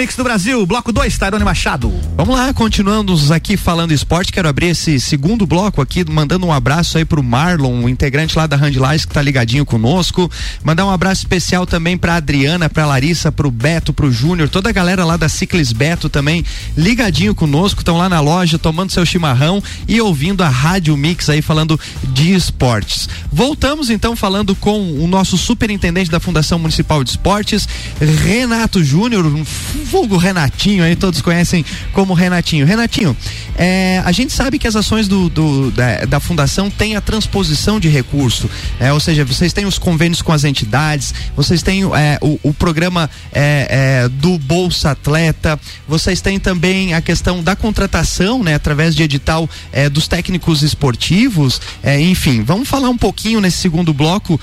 Mix 0.00 0.16
do 0.16 0.24
Brasil, 0.24 0.64
bloco 0.64 0.94
2, 0.94 1.18
Tairone 1.18 1.44
Machado. 1.44 1.92
Vamos 2.16 2.34
lá, 2.34 2.54
continuando 2.54 3.14
aqui 3.34 3.54
falando 3.54 3.92
esporte, 3.92 4.32
quero 4.32 4.48
abrir 4.48 4.68
esse 4.68 4.98
segundo 4.98 5.46
bloco 5.46 5.82
aqui, 5.82 6.02
mandando 6.10 6.46
um 6.46 6.52
abraço 6.52 6.96
aí 6.96 7.04
pro 7.04 7.22
Marlon, 7.22 7.84
o 7.84 7.88
integrante 7.88 8.34
lá 8.34 8.46
da 8.46 8.56
Handlais 8.56 9.04
que 9.04 9.12
tá 9.12 9.20
ligadinho 9.20 9.66
conosco. 9.66 10.30
Mandar 10.64 10.86
um 10.86 10.90
abraço 10.90 11.20
especial 11.20 11.66
também 11.66 11.98
pra 11.98 12.14
Adriana, 12.14 12.70
pra 12.70 12.86
Larissa, 12.86 13.30
pro 13.30 13.50
Beto, 13.50 13.92
pro 13.92 14.10
Júnior, 14.10 14.48
toda 14.48 14.70
a 14.70 14.72
galera 14.72 15.04
lá 15.04 15.18
da 15.18 15.28
Ciclis 15.28 15.70
Beto 15.70 16.08
também 16.08 16.46
ligadinho 16.74 17.34
conosco, 17.34 17.80
estão 17.82 17.98
lá 17.98 18.08
na 18.08 18.20
loja 18.20 18.58
tomando 18.58 18.92
seu 18.92 19.04
chimarrão 19.04 19.62
e 19.86 20.00
ouvindo 20.00 20.42
a 20.42 20.48
Rádio 20.48 20.96
Mix 20.96 21.28
aí 21.28 21.42
falando 21.42 21.78
de 22.04 22.32
esportes. 22.32 23.06
Voltamos 23.30 23.90
então 23.90 24.16
falando 24.16 24.54
com 24.54 24.80
o 24.80 25.06
nosso 25.06 25.36
superintendente 25.36 26.10
da 26.10 26.18
Fundação 26.18 26.58
Municipal 26.58 27.04
de 27.04 27.10
Esportes, 27.10 27.68
Renato 28.00 28.82
Júnior, 28.82 29.26
um 29.26 29.44
vulgo 29.90 30.16
Renatinho, 30.16 30.84
aí 30.84 30.94
todos 30.94 31.20
conhecem 31.20 31.64
como 31.92 32.14
Renatinho. 32.14 32.64
Renatinho, 32.64 33.16
é, 33.56 34.00
a 34.04 34.12
gente 34.12 34.32
sabe 34.32 34.58
que 34.58 34.68
as 34.68 34.76
ações 34.76 35.08
do, 35.08 35.28
do 35.28 35.70
da, 35.72 36.04
da, 36.06 36.20
fundação 36.20 36.70
têm 36.70 36.94
a 36.94 37.00
transposição 37.00 37.80
de 37.80 37.88
recurso, 37.88 38.48
é, 38.78 38.92
ou 38.92 39.00
seja, 39.00 39.24
vocês 39.24 39.52
têm 39.52 39.66
os 39.66 39.78
convênios 39.78 40.22
com 40.22 40.32
as 40.32 40.44
entidades, 40.44 41.12
vocês 41.36 41.62
têm 41.62 41.82
é, 41.94 42.18
o, 42.22 42.38
o, 42.42 42.54
programa 42.54 43.10
é, 43.32 44.04
é, 44.04 44.08
do 44.08 44.38
Bolsa 44.38 44.92
Atleta, 44.92 45.58
vocês 45.88 46.20
têm 46.20 46.38
também 46.38 46.94
a 46.94 47.00
questão 47.00 47.42
da 47.42 47.56
contratação, 47.56 48.42
né, 48.42 48.54
através 48.54 48.94
de 48.94 49.02
edital 49.02 49.50
é, 49.72 49.88
dos 49.88 50.06
técnicos 50.06 50.62
esportivos, 50.62 51.60
enfim, 52.00 52.42
vamos 52.42 52.68
falar 52.68 52.88
um 52.88 52.96
pouquinho 52.96 53.40
nesse 53.40 53.58
segundo 53.58 53.92
bloco 53.92 54.40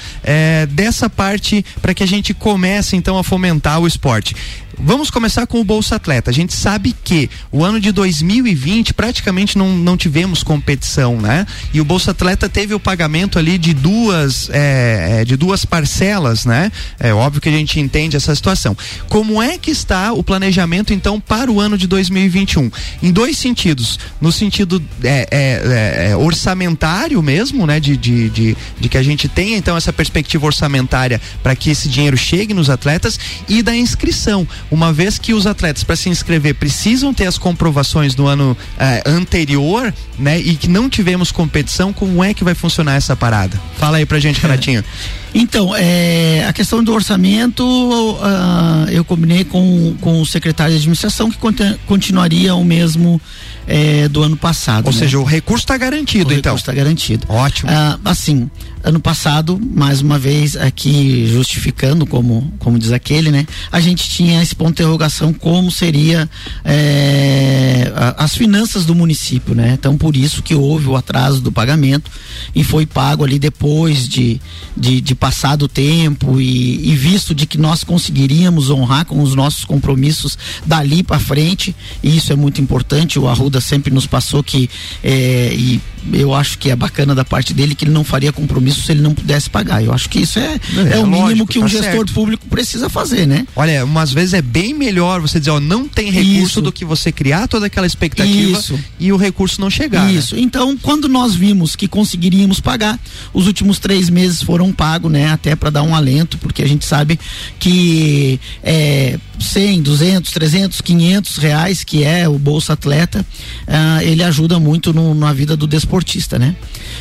dessa 0.69 1.09
parte 1.09 1.63
para 1.81 1.93
que 1.93 2.03
a 2.03 2.07
gente 2.07 2.33
comece 2.33 2.95
então 2.95 3.17
a 3.17 3.23
fomentar 3.23 3.79
o 3.79 3.87
esporte. 3.87 4.35
Vamos 4.79 5.09
começar 5.09 5.47
com 5.47 5.59
o 5.59 5.63
Bolsa 5.63 5.95
Atleta. 5.95 6.29
A 6.29 6.33
gente 6.33 6.53
sabe 6.53 6.95
que 7.03 7.27
o 7.51 7.63
ano 7.63 7.79
de 7.79 7.91
2020 7.91 8.93
praticamente 8.93 9.57
não, 9.57 9.75
não 9.75 9.97
tivemos 9.97 10.43
competição, 10.43 11.19
né? 11.19 11.47
E 11.73 11.81
o 11.81 11.85
Bolsa 11.85 12.11
Atleta 12.11 12.47
teve 12.47 12.75
o 12.75 12.79
pagamento 12.79 13.39
ali 13.39 13.57
de 13.57 13.73
duas, 13.73 14.51
é, 14.51 15.21
é, 15.21 15.25
de 15.25 15.35
duas 15.35 15.65
parcelas, 15.65 16.45
né? 16.45 16.71
É 16.99 17.11
óbvio 17.11 17.41
que 17.41 17.49
a 17.49 17.51
gente 17.51 17.79
entende 17.79 18.15
essa 18.15 18.35
situação. 18.35 18.77
Como 19.09 19.41
é 19.41 19.57
que 19.57 19.71
está 19.71 20.13
o 20.13 20.23
planejamento, 20.23 20.93
então, 20.93 21.19
para 21.19 21.51
o 21.51 21.59
ano 21.59 21.75
de 21.75 21.87
2021? 21.87 22.69
Em 23.01 23.11
dois 23.11 23.35
sentidos. 23.35 23.99
No 24.21 24.31
sentido 24.31 24.81
é, 25.03 25.27
é, 25.31 26.09
é, 26.11 26.15
orçamentário 26.15 27.21
mesmo, 27.23 27.65
né? 27.65 27.79
De, 27.79 27.97
de, 27.97 28.29
de, 28.29 28.57
de 28.79 28.89
que 28.89 28.97
a 28.97 29.03
gente 29.03 29.27
tenha, 29.27 29.57
então, 29.57 29.75
essa 29.75 29.91
perspectiva 29.91 30.45
orçamentária 30.45 31.19
para 31.41 31.55
que 31.55 31.71
esse 31.71 31.89
dinheiro 31.89 32.15
chegue 32.15 32.53
nos 32.53 32.69
atletas 32.69 33.19
e 33.49 33.63
da 33.63 33.75
inscrição 33.75 34.47
uma 34.69 34.91
vez 34.91 35.17
que 35.17 35.33
os 35.33 35.47
atletas 35.47 35.83
para 35.83 35.95
se 35.95 36.09
inscrever 36.09 36.55
precisam 36.55 37.13
ter 37.13 37.25
as 37.25 37.37
comprovações 37.37 38.13
do 38.13 38.27
ano 38.27 38.55
eh, 38.77 39.03
anterior, 39.05 39.93
né? 40.17 40.39
E 40.39 40.55
que 40.55 40.67
não 40.67 40.89
tivemos 40.89 41.31
competição, 41.31 41.93
como 41.93 42.23
é 42.23 42.33
que 42.33 42.43
vai 42.43 42.53
funcionar 42.53 42.95
essa 42.95 43.15
parada? 43.15 43.59
Fala 43.77 43.97
aí 43.97 44.05
pra 44.05 44.19
gente, 44.19 44.41
Renatinho. 44.41 44.83
Então, 45.39 45.75
é, 45.75 46.45
a 46.47 46.53
questão 46.53 46.83
do 46.83 46.91
orçamento, 46.91 47.63
uh, 47.63 48.89
eu 48.89 49.05
combinei 49.05 49.43
com, 49.43 49.95
com 50.01 50.19
o 50.19 50.25
secretário 50.25 50.71
de 50.71 50.77
administração 50.77 51.29
que 51.29 51.37
continuaria 51.85 52.55
o 52.55 52.63
mesmo 52.63 53.21
é, 53.67 54.07
do 54.07 54.23
ano 54.23 54.35
passado. 54.35 54.87
Ou 54.87 54.93
né? 54.93 54.97
seja, 54.97 55.19
o 55.19 55.23
recurso 55.23 55.63
está 55.63 55.77
garantido, 55.77 56.31
o 56.31 56.33
então. 56.33 56.53
O 56.53 56.55
recurso 56.55 56.71
está 56.71 56.73
garantido. 56.73 57.27
Ótimo. 57.29 57.69
Ah, 57.71 57.99
assim, 58.05 58.49
ano 58.87 59.01
passado, 59.01 59.59
mais 59.75 59.99
uma 59.99 60.17
vez 60.17 60.55
aqui 60.55 61.27
justificando, 61.27 62.05
como, 62.05 62.53
como 62.57 62.79
diz 62.79 62.93
aquele, 62.93 63.29
né? 63.29 63.45
A 63.69 63.81
gente 63.81 64.09
tinha 64.09 64.41
esse 64.41 64.55
ponto 64.55 64.69
de 64.69 64.81
interrogação 64.81 65.33
como 65.33 65.69
seria 65.69 66.29
é, 66.63 67.91
as 68.15 68.33
finanças 68.33 68.85
do 68.85 68.95
município, 68.95 69.53
né? 69.53 69.73
Então, 69.77 69.97
por 69.97 70.15
isso 70.15 70.41
que 70.41 70.55
houve 70.55 70.87
o 70.87 70.95
atraso 70.95 71.41
do 71.41 71.51
pagamento 71.51 72.09
e 72.55 72.63
foi 72.63 72.85
pago 72.85 73.25
ali 73.25 73.37
depois 73.37 74.07
de, 74.07 74.39
de, 74.75 75.01
de 75.01 75.13
passado 75.13 75.63
o 75.63 75.67
tempo 75.67 76.39
e, 76.39 76.89
e 76.89 76.95
visto 76.95 77.35
de 77.35 77.45
que 77.45 77.57
nós 77.57 77.83
conseguiríamos 77.83 78.69
honrar 78.69 79.05
com 79.05 79.21
os 79.21 79.35
nossos 79.35 79.65
compromissos 79.65 80.37
dali 80.65 81.03
para 81.03 81.19
frente, 81.19 81.75
e 82.01 82.15
isso 82.15 82.31
é 82.31 82.37
muito 82.37 82.61
importante. 82.61 83.19
O 83.19 83.27
Arruda 83.27 83.59
sempre 83.59 83.93
nos 83.93 84.07
passou 84.07 84.41
que, 84.41 84.69
é, 85.03 85.53
e 85.53 85.81
eu 86.13 86.33
acho 86.33 86.57
que 86.57 86.69
é 86.69 86.75
bacana 86.75 87.13
da 87.13 87.25
parte 87.25 87.53
dele, 87.53 87.75
que 87.75 87.83
ele 87.83 87.91
não 87.91 88.05
faria 88.05 88.31
compromisso 88.31 88.76
se 88.81 88.91
ele 88.91 89.01
não 89.01 89.13
pudesse 89.13 89.49
pagar. 89.49 89.83
Eu 89.83 89.93
acho 89.93 90.09
que 90.09 90.19
isso 90.19 90.39
é, 90.39 90.53
é, 90.53 90.97
é 90.97 90.99
o 90.99 91.07
mínimo 91.07 91.27
lógico, 91.27 91.47
que 91.47 91.59
um 91.59 91.63
tá 91.63 91.67
gestor 91.67 91.91
certo. 91.91 92.13
público 92.13 92.45
precisa 92.47 92.89
fazer, 92.89 93.25
né? 93.25 93.45
Olha, 93.55 93.83
umas 93.85 94.11
vezes 94.11 94.33
é 94.33 94.41
bem 94.41 94.73
melhor 94.73 95.21
você 95.21 95.39
dizer, 95.39 95.51
ó, 95.51 95.59
não 95.59 95.87
tem 95.87 96.11
recurso 96.11 96.43
isso. 96.43 96.61
do 96.61 96.71
que 96.71 96.85
você 96.85 97.11
criar 97.11 97.47
toda 97.47 97.65
aquela 97.65 97.87
expectativa 97.87 98.57
isso. 98.57 98.79
e 98.99 99.11
o 99.11 99.17
recurso 99.17 99.59
não 99.61 99.69
chegar. 99.69 100.11
Isso. 100.11 100.35
Né? 100.35 100.41
Então, 100.41 100.77
quando 100.77 101.07
nós 101.07 101.35
vimos 101.35 101.75
que 101.75 101.87
conseguiríamos 101.87 102.59
pagar, 102.59 102.99
os 103.33 103.47
últimos 103.47 103.79
três 103.79 104.09
meses 104.09 104.41
foram 104.41 104.71
pagos, 104.71 105.11
né? 105.11 105.29
Até 105.31 105.55
para 105.55 105.69
dar 105.69 105.83
um 105.83 105.95
alento, 105.95 106.37
porque 106.37 106.63
a 106.63 106.67
gente 106.67 106.85
sabe 106.85 107.19
que 107.59 108.39
é, 108.63 109.19
100, 109.39 109.81
200, 109.81 110.31
300, 110.31 110.81
500 110.81 111.37
reais, 111.37 111.83
que 111.83 112.03
é 112.03 112.27
o 112.27 112.37
Bolsa 112.37 112.73
Atleta, 112.73 113.25
uh, 113.67 114.01
ele 114.01 114.23
ajuda 114.23 114.59
muito 114.59 114.93
no, 114.93 115.13
na 115.13 115.31
vida 115.33 115.55
do 115.55 115.67
desportista, 115.67 116.39
né? 116.39 116.55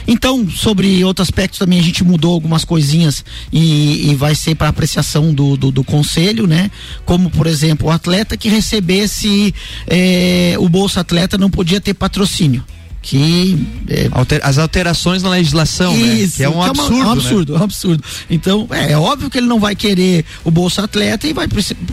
Então, 0.06 0.48
sobre 0.48 1.02
outro 1.04 1.22
aspecto 1.22 1.58
também 1.66 1.80
a 1.80 1.82
gente 1.82 2.04
mudou 2.04 2.32
algumas 2.32 2.64
coisinhas 2.64 3.24
e, 3.52 4.08
e 4.08 4.14
vai 4.14 4.36
ser 4.36 4.54
para 4.54 4.68
apreciação 4.68 5.34
do, 5.34 5.56
do, 5.56 5.72
do, 5.72 5.82
conselho, 5.82 6.46
né? 6.46 6.70
Como, 7.04 7.28
por 7.28 7.48
exemplo, 7.48 7.88
o 7.88 7.90
atleta 7.90 8.36
que 8.36 8.48
recebesse 8.48 9.52
eh, 9.88 10.54
o 10.60 10.68
Bolsa 10.68 11.00
Atleta 11.00 11.36
não 11.36 11.50
podia 11.50 11.80
ter 11.80 11.92
patrocínio 11.92 12.64
que 13.06 13.56
é, 13.88 14.08
Alter, 14.10 14.40
as 14.42 14.58
alterações 14.58 15.22
na 15.22 15.30
legislação, 15.30 15.96
né? 15.96 16.14
Isso, 16.14 16.32
né? 16.32 16.36
que 16.38 16.42
é 16.42 16.48
um 16.48 16.60
que 16.60 16.70
absurdo, 16.70 16.92
é 16.92 16.96
uma, 16.96 17.06
um 17.06 17.12
absurdo, 17.12 17.52
né? 17.52 17.58
um 17.60 17.62
absurdo. 17.62 18.04
Então 18.28 18.68
é, 18.68 18.92
é, 18.92 18.98
óbvio 18.98 19.30
que 19.30 19.38
ele 19.38 19.46
não 19.46 19.60
vai 19.60 19.76
querer 19.76 20.24
o 20.42 20.50
bolsa 20.50 20.82
atleta 20.82 21.24
e 21.24 21.32
vai 21.32 21.46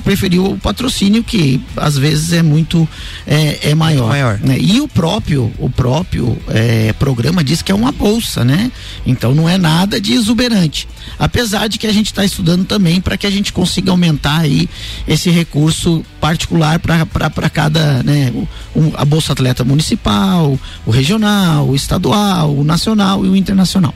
preferir 0.03 0.41
o 0.41 0.57
patrocínio 0.57 1.23
que 1.23 1.61
às 1.77 1.99
vezes 1.99 2.33
é 2.33 2.41
muito 2.41 2.89
é, 3.27 3.69
é 3.69 3.75
maior. 3.75 4.09
maior. 4.09 4.39
Né? 4.39 4.57
E 4.59 4.81
o 4.81 4.87
próprio 4.87 5.53
o 5.59 5.69
próprio 5.69 6.35
é, 6.47 6.91
programa 6.93 7.43
diz 7.43 7.61
que 7.61 7.71
é 7.71 7.75
uma 7.75 7.91
bolsa, 7.91 8.43
né? 8.43 8.71
Então 9.05 9.35
não 9.35 9.47
é 9.47 9.55
nada 9.55 10.01
de 10.01 10.13
exuberante. 10.13 10.87
Apesar 11.19 11.67
de 11.67 11.77
que 11.77 11.85
a 11.85 11.93
gente 11.93 12.07
está 12.07 12.25
estudando 12.25 12.65
também 12.65 12.99
para 12.99 13.17
que 13.17 13.27
a 13.27 13.29
gente 13.29 13.53
consiga 13.53 13.91
aumentar 13.91 14.39
aí 14.39 14.67
esse 15.07 15.29
recurso 15.29 16.03
particular 16.19 16.79
para 16.79 17.49
cada, 17.51 18.01
né? 18.01 18.33
O, 18.75 18.91
a 18.95 19.05
bolsa 19.05 19.33
atleta 19.33 19.63
municipal, 19.63 20.57
o 20.87 21.02
regional, 21.03 21.67
o 21.67 21.75
estadual, 21.75 22.49
o 22.55 22.63
nacional 22.63 23.25
e 23.25 23.29
o 23.29 23.35
internacional. 23.35 23.93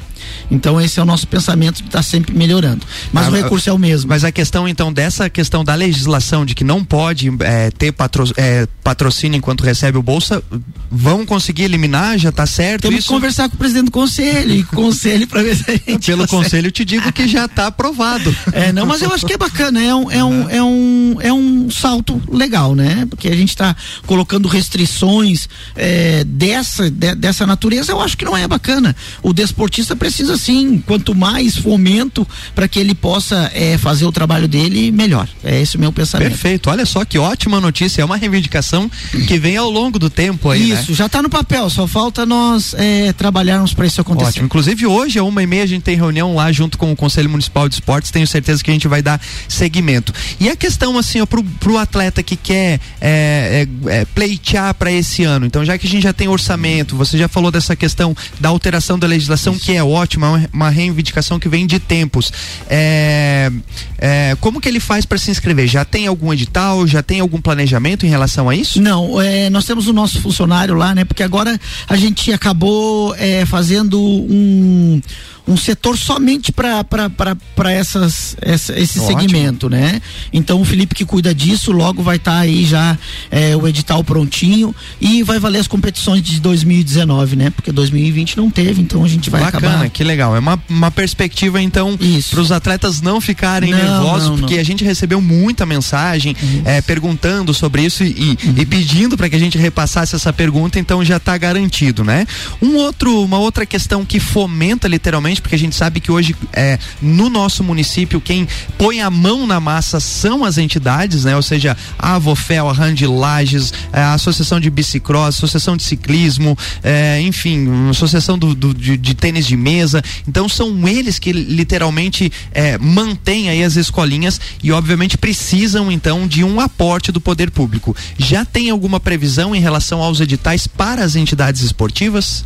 Então 0.49 0.79
esse 0.79 0.99
é 0.99 1.03
o 1.03 1.05
nosso 1.05 1.27
pensamento 1.27 1.77
de 1.77 1.87
estar 1.87 1.99
tá 1.99 2.03
sempre 2.03 2.35
melhorando. 2.35 2.85
Mas 3.11 3.27
ah, 3.27 3.29
o 3.29 3.33
recurso 3.33 3.69
é 3.69 3.73
o 3.73 3.77
mesmo. 3.77 4.09
Mas 4.09 4.23
a 4.23 4.31
questão 4.31 4.67
então 4.67 4.91
dessa 4.91 5.29
questão 5.29 5.63
da 5.63 5.75
legislação 5.75 6.45
de 6.45 6.55
que 6.55 6.63
não 6.63 6.83
pode 6.83 7.31
é, 7.41 7.71
ter 7.71 7.91
patro, 7.91 8.25
é, 8.37 8.67
patrocínio 8.83 9.37
enquanto 9.37 9.61
recebe 9.61 9.97
o 9.97 10.03
bolsa, 10.03 10.41
vão 10.89 11.25
conseguir 11.25 11.63
eliminar? 11.63 12.17
Já 12.17 12.29
está 12.29 12.45
certo? 12.45 12.83
Temos 12.83 12.99
isso? 12.99 13.07
que 13.07 13.13
conversar 13.13 13.49
com 13.49 13.55
o 13.55 13.57
presidente 13.57 13.85
do 13.85 13.91
conselho 13.91 14.53
e 14.53 14.63
conselho 14.63 15.27
para 15.27 15.43
ver 15.43 15.55
se 15.55 15.69
a 15.69 15.73
gente. 15.73 16.07
Pelo 16.07 16.27
conselho 16.27 16.67
eu 16.67 16.71
te 16.71 16.85
digo 16.85 17.11
que 17.11 17.27
já 17.27 17.45
está 17.45 17.67
aprovado. 17.67 18.35
É, 18.51 18.71
não, 18.71 18.85
mas 18.85 19.01
eu 19.01 19.11
acho 19.13 19.25
que 19.25 19.33
é 19.33 19.37
bacana, 19.37 19.83
é 19.83 19.93
um, 19.93 20.11
é 20.11 20.23
um, 20.23 20.49
é 20.49 20.63
um, 20.63 21.15
é 21.21 21.33
um 21.33 21.69
salto 21.69 22.21
legal, 22.31 22.75
né? 22.75 23.05
Porque 23.09 23.27
a 23.27 23.35
gente 23.35 23.49
está 23.49 23.75
colocando 24.05 24.47
restrições 24.47 25.47
é, 25.75 26.23
dessa, 26.23 26.89
de, 26.89 27.15
dessa 27.15 27.45
natureza, 27.45 27.91
eu 27.91 28.01
acho 28.01 28.17
que 28.17 28.25
não 28.25 28.35
é 28.35 28.47
bacana. 28.47 28.95
O 29.21 29.33
desportista 29.33 29.95
precisa 29.95 30.16
sim, 30.37 30.81
quanto 30.85 31.13
mais 31.13 31.57
fomento 31.57 32.27
para 32.55 32.67
que 32.67 32.79
ele 32.79 32.95
possa 32.95 33.51
é, 33.53 33.77
fazer 33.77 34.05
o 34.05 34.11
trabalho 34.11 34.47
dele, 34.47 34.91
melhor. 34.91 35.27
É 35.43 35.61
esse 35.61 35.77
o 35.77 35.79
meu 35.79 35.91
pensamento. 35.91 36.29
Perfeito. 36.29 36.69
Olha 36.69 36.85
só 36.85 37.03
que 37.05 37.17
ótima 37.17 37.59
notícia. 37.59 38.01
É 38.01 38.05
uma 38.05 38.17
reivindicação 38.17 38.89
que 39.27 39.37
vem 39.37 39.57
ao 39.57 39.69
longo 39.69 39.99
do 39.99 40.09
tempo 40.09 40.49
aí. 40.49 40.71
Isso, 40.71 40.91
né? 40.91 40.97
já 40.97 41.05
está 41.05 41.21
no 41.21 41.29
papel, 41.29 41.69
só 41.69 41.87
falta 41.87 42.25
nós 42.25 42.73
é, 42.77 43.13
trabalharmos 43.13 43.73
para 43.73 43.85
isso 43.85 44.01
acontecer. 44.01 44.29
Ótimo. 44.29 44.45
Inclusive 44.45 44.85
hoje, 44.85 45.19
a 45.19 45.23
uma 45.23 45.43
e 45.43 45.47
meia, 45.47 45.63
a 45.63 45.67
gente 45.67 45.83
tem 45.83 45.95
reunião 45.95 46.35
lá 46.35 46.51
junto 46.51 46.77
com 46.77 46.91
o 46.91 46.95
Conselho 46.95 47.29
Municipal 47.29 47.67
de 47.67 47.75
Esportes. 47.75 48.11
Tenho 48.11 48.27
certeza 48.27 48.63
que 48.63 48.69
a 48.69 48.73
gente 48.73 48.87
vai 48.87 49.01
dar 49.01 49.21
seguimento. 49.47 50.13
E 50.39 50.49
a 50.49 50.55
questão, 50.55 50.97
assim, 50.97 51.21
ó, 51.21 51.25
pro, 51.25 51.43
pro 51.43 51.77
atleta 51.77 52.23
que 52.23 52.35
quer 52.35 52.79
é, 52.99 53.67
é, 53.87 53.99
é 53.99 54.05
pleitear 54.05 54.73
para 54.73 54.91
esse 54.91 55.23
ano. 55.23 55.45
Então, 55.45 55.63
já 55.63 55.77
que 55.77 55.87
a 55.87 55.89
gente 55.89 56.03
já 56.03 56.13
tem 56.13 56.27
orçamento, 56.27 56.95
você 56.95 57.17
já 57.17 57.27
falou 57.27 57.51
dessa 57.51 57.75
questão 57.75 58.15
da 58.39 58.49
alteração 58.49 58.97
da 58.97 59.07
legislação, 59.07 59.53
isso. 59.53 59.65
que 59.65 59.73
é 59.73 59.83
ótima, 60.07 60.41
é 60.41 60.49
uma 60.55 60.69
reivindicação 60.69 61.37
que 61.37 61.49
vem 61.49 61.67
de 61.67 61.79
tempos. 61.79 62.31
É, 62.69 63.51
é, 63.97 64.37
como 64.39 64.61
que 64.61 64.69
ele 64.69 64.79
faz 64.79 65.05
para 65.05 65.17
se 65.17 65.29
inscrever? 65.29 65.67
Já 65.67 65.83
tem 65.83 66.07
algum 66.07 66.31
edital? 66.33 66.87
Já 66.87 67.03
tem 67.03 67.19
algum 67.19 67.41
planejamento 67.41 68.05
em 68.05 68.09
relação 68.09 68.47
a 68.47 68.55
isso? 68.55 68.81
Não, 68.81 69.21
é, 69.21 69.49
nós 69.49 69.65
temos 69.65 69.87
o 69.87 69.93
nosso 69.93 70.21
funcionário 70.21 70.73
lá, 70.73 70.95
né? 70.95 71.03
Porque 71.03 71.21
agora 71.21 71.59
a 71.89 71.95
gente 71.97 72.31
acabou 72.31 73.13
é, 73.15 73.45
fazendo 73.45 74.01
um 74.01 75.01
um 75.47 75.55
setor 75.55 75.97
somente 75.97 76.51
para 76.51 77.71
essas 77.71 78.35
essa, 78.41 78.77
esse 78.77 78.99
Ótimo. 78.99 79.21
segmento, 79.21 79.69
né? 79.69 80.01
Então 80.33 80.59
o 80.59 80.65
Felipe 80.65 80.93
que 80.93 81.05
cuida 81.05 81.33
disso, 81.33 81.71
logo 81.71 82.03
vai 82.03 82.17
estar 82.17 82.31
tá 82.31 82.39
aí 82.39 82.65
já 82.65 82.97
é, 83.31 83.55
o 83.55 83.67
edital 83.67 84.03
prontinho 84.03 84.75
e 84.99 85.23
vai 85.23 85.39
valer 85.39 85.59
as 85.59 85.67
competições 85.67 86.21
de 86.21 86.39
2019, 86.39 87.35
né? 87.35 87.49
Porque 87.49 87.71
2020 87.71 88.37
não 88.37 88.49
teve, 88.49 88.81
então 88.81 89.03
a 89.03 89.07
gente 89.07 89.29
vai 89.29 89.41
Bacana, 89.41 89.67
acabar. 89.67 89.89
que 89.89 90.03
legal. 90.03 90.35
É 90.35 90.39
uma, 90.39 90.61
uma 90.69 90.91
perspectiva 90.91 91.61
então 91.61 91.97
para 92.29 92.39
os 92.39 92.51
atletas 92.51 93.01
não 93.01 93.21
ficarem 93.21 93.71
não, 93.71 93.77
nervosos, 93.77 94.29
não, 94.29 94.37
porque 94.39 94.55
não. 94.55 94.61
a 94.61 94.65
gente 94.65 94.83
recebeu 94.83 95.21
muita 95.21 95.65
mensagem 95.65 96.35
é, 96.65 96.81
perguntando 96.81 97.53
sobre 97.53 97.83
isso 97.83 98.03
e, 98.03 98.37
uhum. 98.43 98.55
e 98.57 98.65
pedindo 98.65 99.15
para 99.15 99.29
que 99.29 99.35
a 99.35 99.39
gente 99.39 99.57
repassasse 99.57 100.15
essa 100.15 100.33
pergunta, 100.33 100.79
então 100.79 101.03
já 101.03 101.17
está 101.17 101.37
garantido, 101.37 102.03
né? 102.03 102.25
Um 102.61 102.75
outro, 102.75 103.23
uma 103.23 103.39
outra 103.39 103.65
questão 103.65 104.03
que 104.03 104.19
fomenta 104.19 104.87
literalmente 104.87 105.36
porque 105.41 105.55
a 105.55 105.59
gente 105.59 105.75
sabe 105.75 105.99
que 105.99 106.11
hoje 106.11 106.35
é, 106.53 106.77
no 107.01 107.29
nosso 107.29 107.63
município 107.63 108.21
quem 108.21 108.47
põe 108.77 109.01
a 109.01 109.09
mão 109.09 109.45
na 109.47 109.59
massa 109.59 109.99
são 109.99 110.43
as 110.43 110.57
entidades, 110.57 111.25
né? 111.25 111.35
Ou 111.35 111.41
seja, 111.41 111.75
a 111.97 112.15
Avofel, 112.15 112.69
a 112.69 112.73
Rand 112.73 112.95
Lages, 113.01 113.73
é, 113.91 114.01
a 114.01 114.13
Associação 114.13 114.59
de 114.59 114.69
Bicicross, 114.69 115.35
Associação 115.35 115.77
de 115.77 115.83
Ciclismo, 115.83 116.57
é, 116.83 117.21
enfim, 117.21 117.67
Associação 117.89 118.37
do, 118.37 118.53
do 118.53 118.73
de, 118.73 118.97
de, 118.97 119.13
Tênis 119.13 119.45
de 119.45 119.57
Mesa. 119.57 120.03
Então 120.27 120.47
são 120.47 120.87
eles 120.87 121.19
que 121.19 121.31
literalmente 121.31 122.31
é, 122.51 122.77
mantêm 122.77 123.49
aí 123.49 123.63
as 123.63 123.75
escolinhas 123.75 124.39
e 124.63 124.71
obviamente 124.71 125.17
precisam 125.17 125.91
então 125.91 126.27
de 126.27 126.43
um 126.43 126.59
aporte 126.59 127.11
do 127.11 127.21
poder 127.21 127.51
público. 127.51 127.95
Já 128.17 128.45
tem 128.45 128.69
alguma 128.69 128.99
previsão 128.99 129.55
em 129.55 129.59
relação 129.59 130.01
aos 130.01 130.19
editais 130.19 130.67
para 130.67 131.03
as 131.03 131.15
entidades 131.15 131.61
esportivas? 131.61 132.45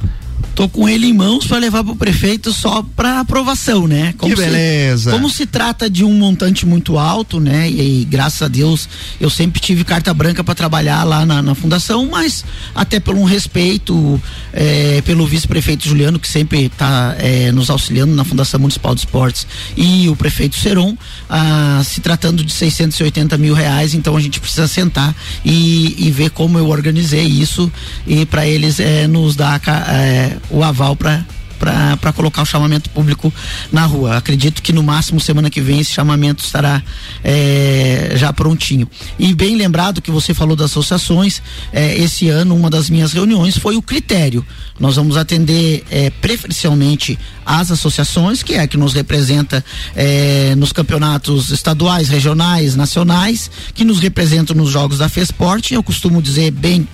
Tô 0.55 0.67
com 0.67 0.87
ele 0.87 1.07
em 1.07 1.13
mãos 1.13 1.45
para 1.45 1.57
levar 1.57 1.83
para 1.83 1.93
o 1.93 1.95
prefeito 1.95 2.53
só 2.53 2.83
para 2.95 3.19
aprovação, 3.19 3.87
né? 3.87 4.13
Como 4.17 4.33
que 4.33 4.41
beleza. 4.41 5.09
Se, 5.09 5.15
como 5.15 5.29
se 5.29 5.45
trata 5.45 5.89
de 5.89 6.03
um 6.03 6.13
montante 6.13 6.65
muito 6.65 6.97
alto, 6.97 7.39
né? 7.39 7.69
E, 7.69 8.01
e 8.01 8.05
graças 8.05 8.41
a 8.41 8.47
Deus 8.47 8.87
eu 9.19 9.29
sempre 9.29 9.59
tive 9.59 9.83
carta 9.83 10.13
branca 10.13 10.43
para 10.43 10.55
trabalhar 10.55 11.03
lá 11.03 11.25
na, 11.25 11.41
na, 11.41 11.55
fundação, 11.55 12.07
mas 12.11 12.43
até 12.73 12.99
por 12.99 13.15
um 13.15 13.23
respeito 13.23 14.21
é, 14.53 15.01
pelo 15.05 15.25
vice-prefeito 15.25 15.87
Juliano 15.87 16.19
que 16.19 16.27
sempre 16.27 16.65
está 16.65 17.15
é, 17.17 17.51
nos 17.51 17.69
auxiliando 17.69 18.13
na 18.15 18.23
Fundação 18.23 18.59
Municipal 18.59 18.93
de 18.95 19.01
Esportes 19.01 19.47
e 19.75 20.09
o 20.09 20.15
prefeito 20.15 20.57
Seron, 20.57 20.97
ah, 21.29 21.81
se 21.83 22.01
tratando 22.01 22.43
de 22.43 22.51
680 22.51 23.37
mil 23.37 23.53
reais, 23.53 23.93
então 23.93 24.15
a 24.15 24.21
gente 24.21 24.39
precisa 24.39 24.67
sentar 24.67 25.15
e, 25.43 25.95
e 25.97 26.11
ver 26.11 26.31
como 26.31 26.57
eu 26.57 26.67
organizei 26.67 27.25
isso 27.25 27.71
e 28.05 28.25
para 28.25 28.47
eles 28.47 28.79
é, 28.79 29.07
nos 29.07 29.35
dar 29.35 29.61
é, 29.89 30.30
o 30.49 30.63
aval 30.63 30.95
para 30.95 31.25
para 31.99 32.11
colocar 32.11 32.41
o 32.41 32.45
chamamento 32.45 32.89
público 32.89 33.31
na 33.71 33.85
rua. 33.85 34.17
Acredito 34.17 34.63
que 34.63 34.73
no 34.73 34.81
máximo 34.81 35.19
semana 35.19 35.49
que 35.49 35.61
vem 35.61 35.79
esse 35.79 35.91
chamamento 35.91 36.43
estará 36.43 36.81
é, 37.23 38.13
já 38.15 38.33
prontinho. 38.33 38.89
E 39.19 39.33
bem 39.33 39.55
lembrado 39.55 40.01
que 40.01 40.09
você 40.09 40.33
falou 40.33 40.55
das 40.55 40.71
associações, 40.71 41.41
é, 41.71 41.95
esse 41.97 42.29
ano 42.29 42.55
uma 42.55 42.69
das 42.69 42.89
minhas 42.89 43.13
reuniões 43.13 43.57
foi 43.57 43.75
o 43.75 43.81
critério. 43.81 44.45
Nós 44.79 44.95
vamos 44.95 45.17
atender 45.17 45.83
é, 45.91 46.09
preferencialmente 46.09 47.19
as 47.45 47.69
associações, 47.69 48.41
que 48.41 48.55
é 48.55 48.61
a 48.61 48.67
que 48.67 48.77
nos 48.77 48.93
representa 48.93 49.63
é, 49.95 50.55
nos 50.55 50.71
campeonatos 50.71 51.51
estaduais, 51.51 52.09
regionais, 52.09 52.75
nacionais, 52.75 53.51
que 53.75 53.83
nos 53.83 53.99
representam 53.99 54.55
nos 54.55 54.71
jogos 54.71 54.97
da 54.97 55.07
FESPORT. 55.07 55.73
Eu 55.73 55.83
costumo 55.83 56.21
dizer 56.21 56.49
bem 56.49 56.87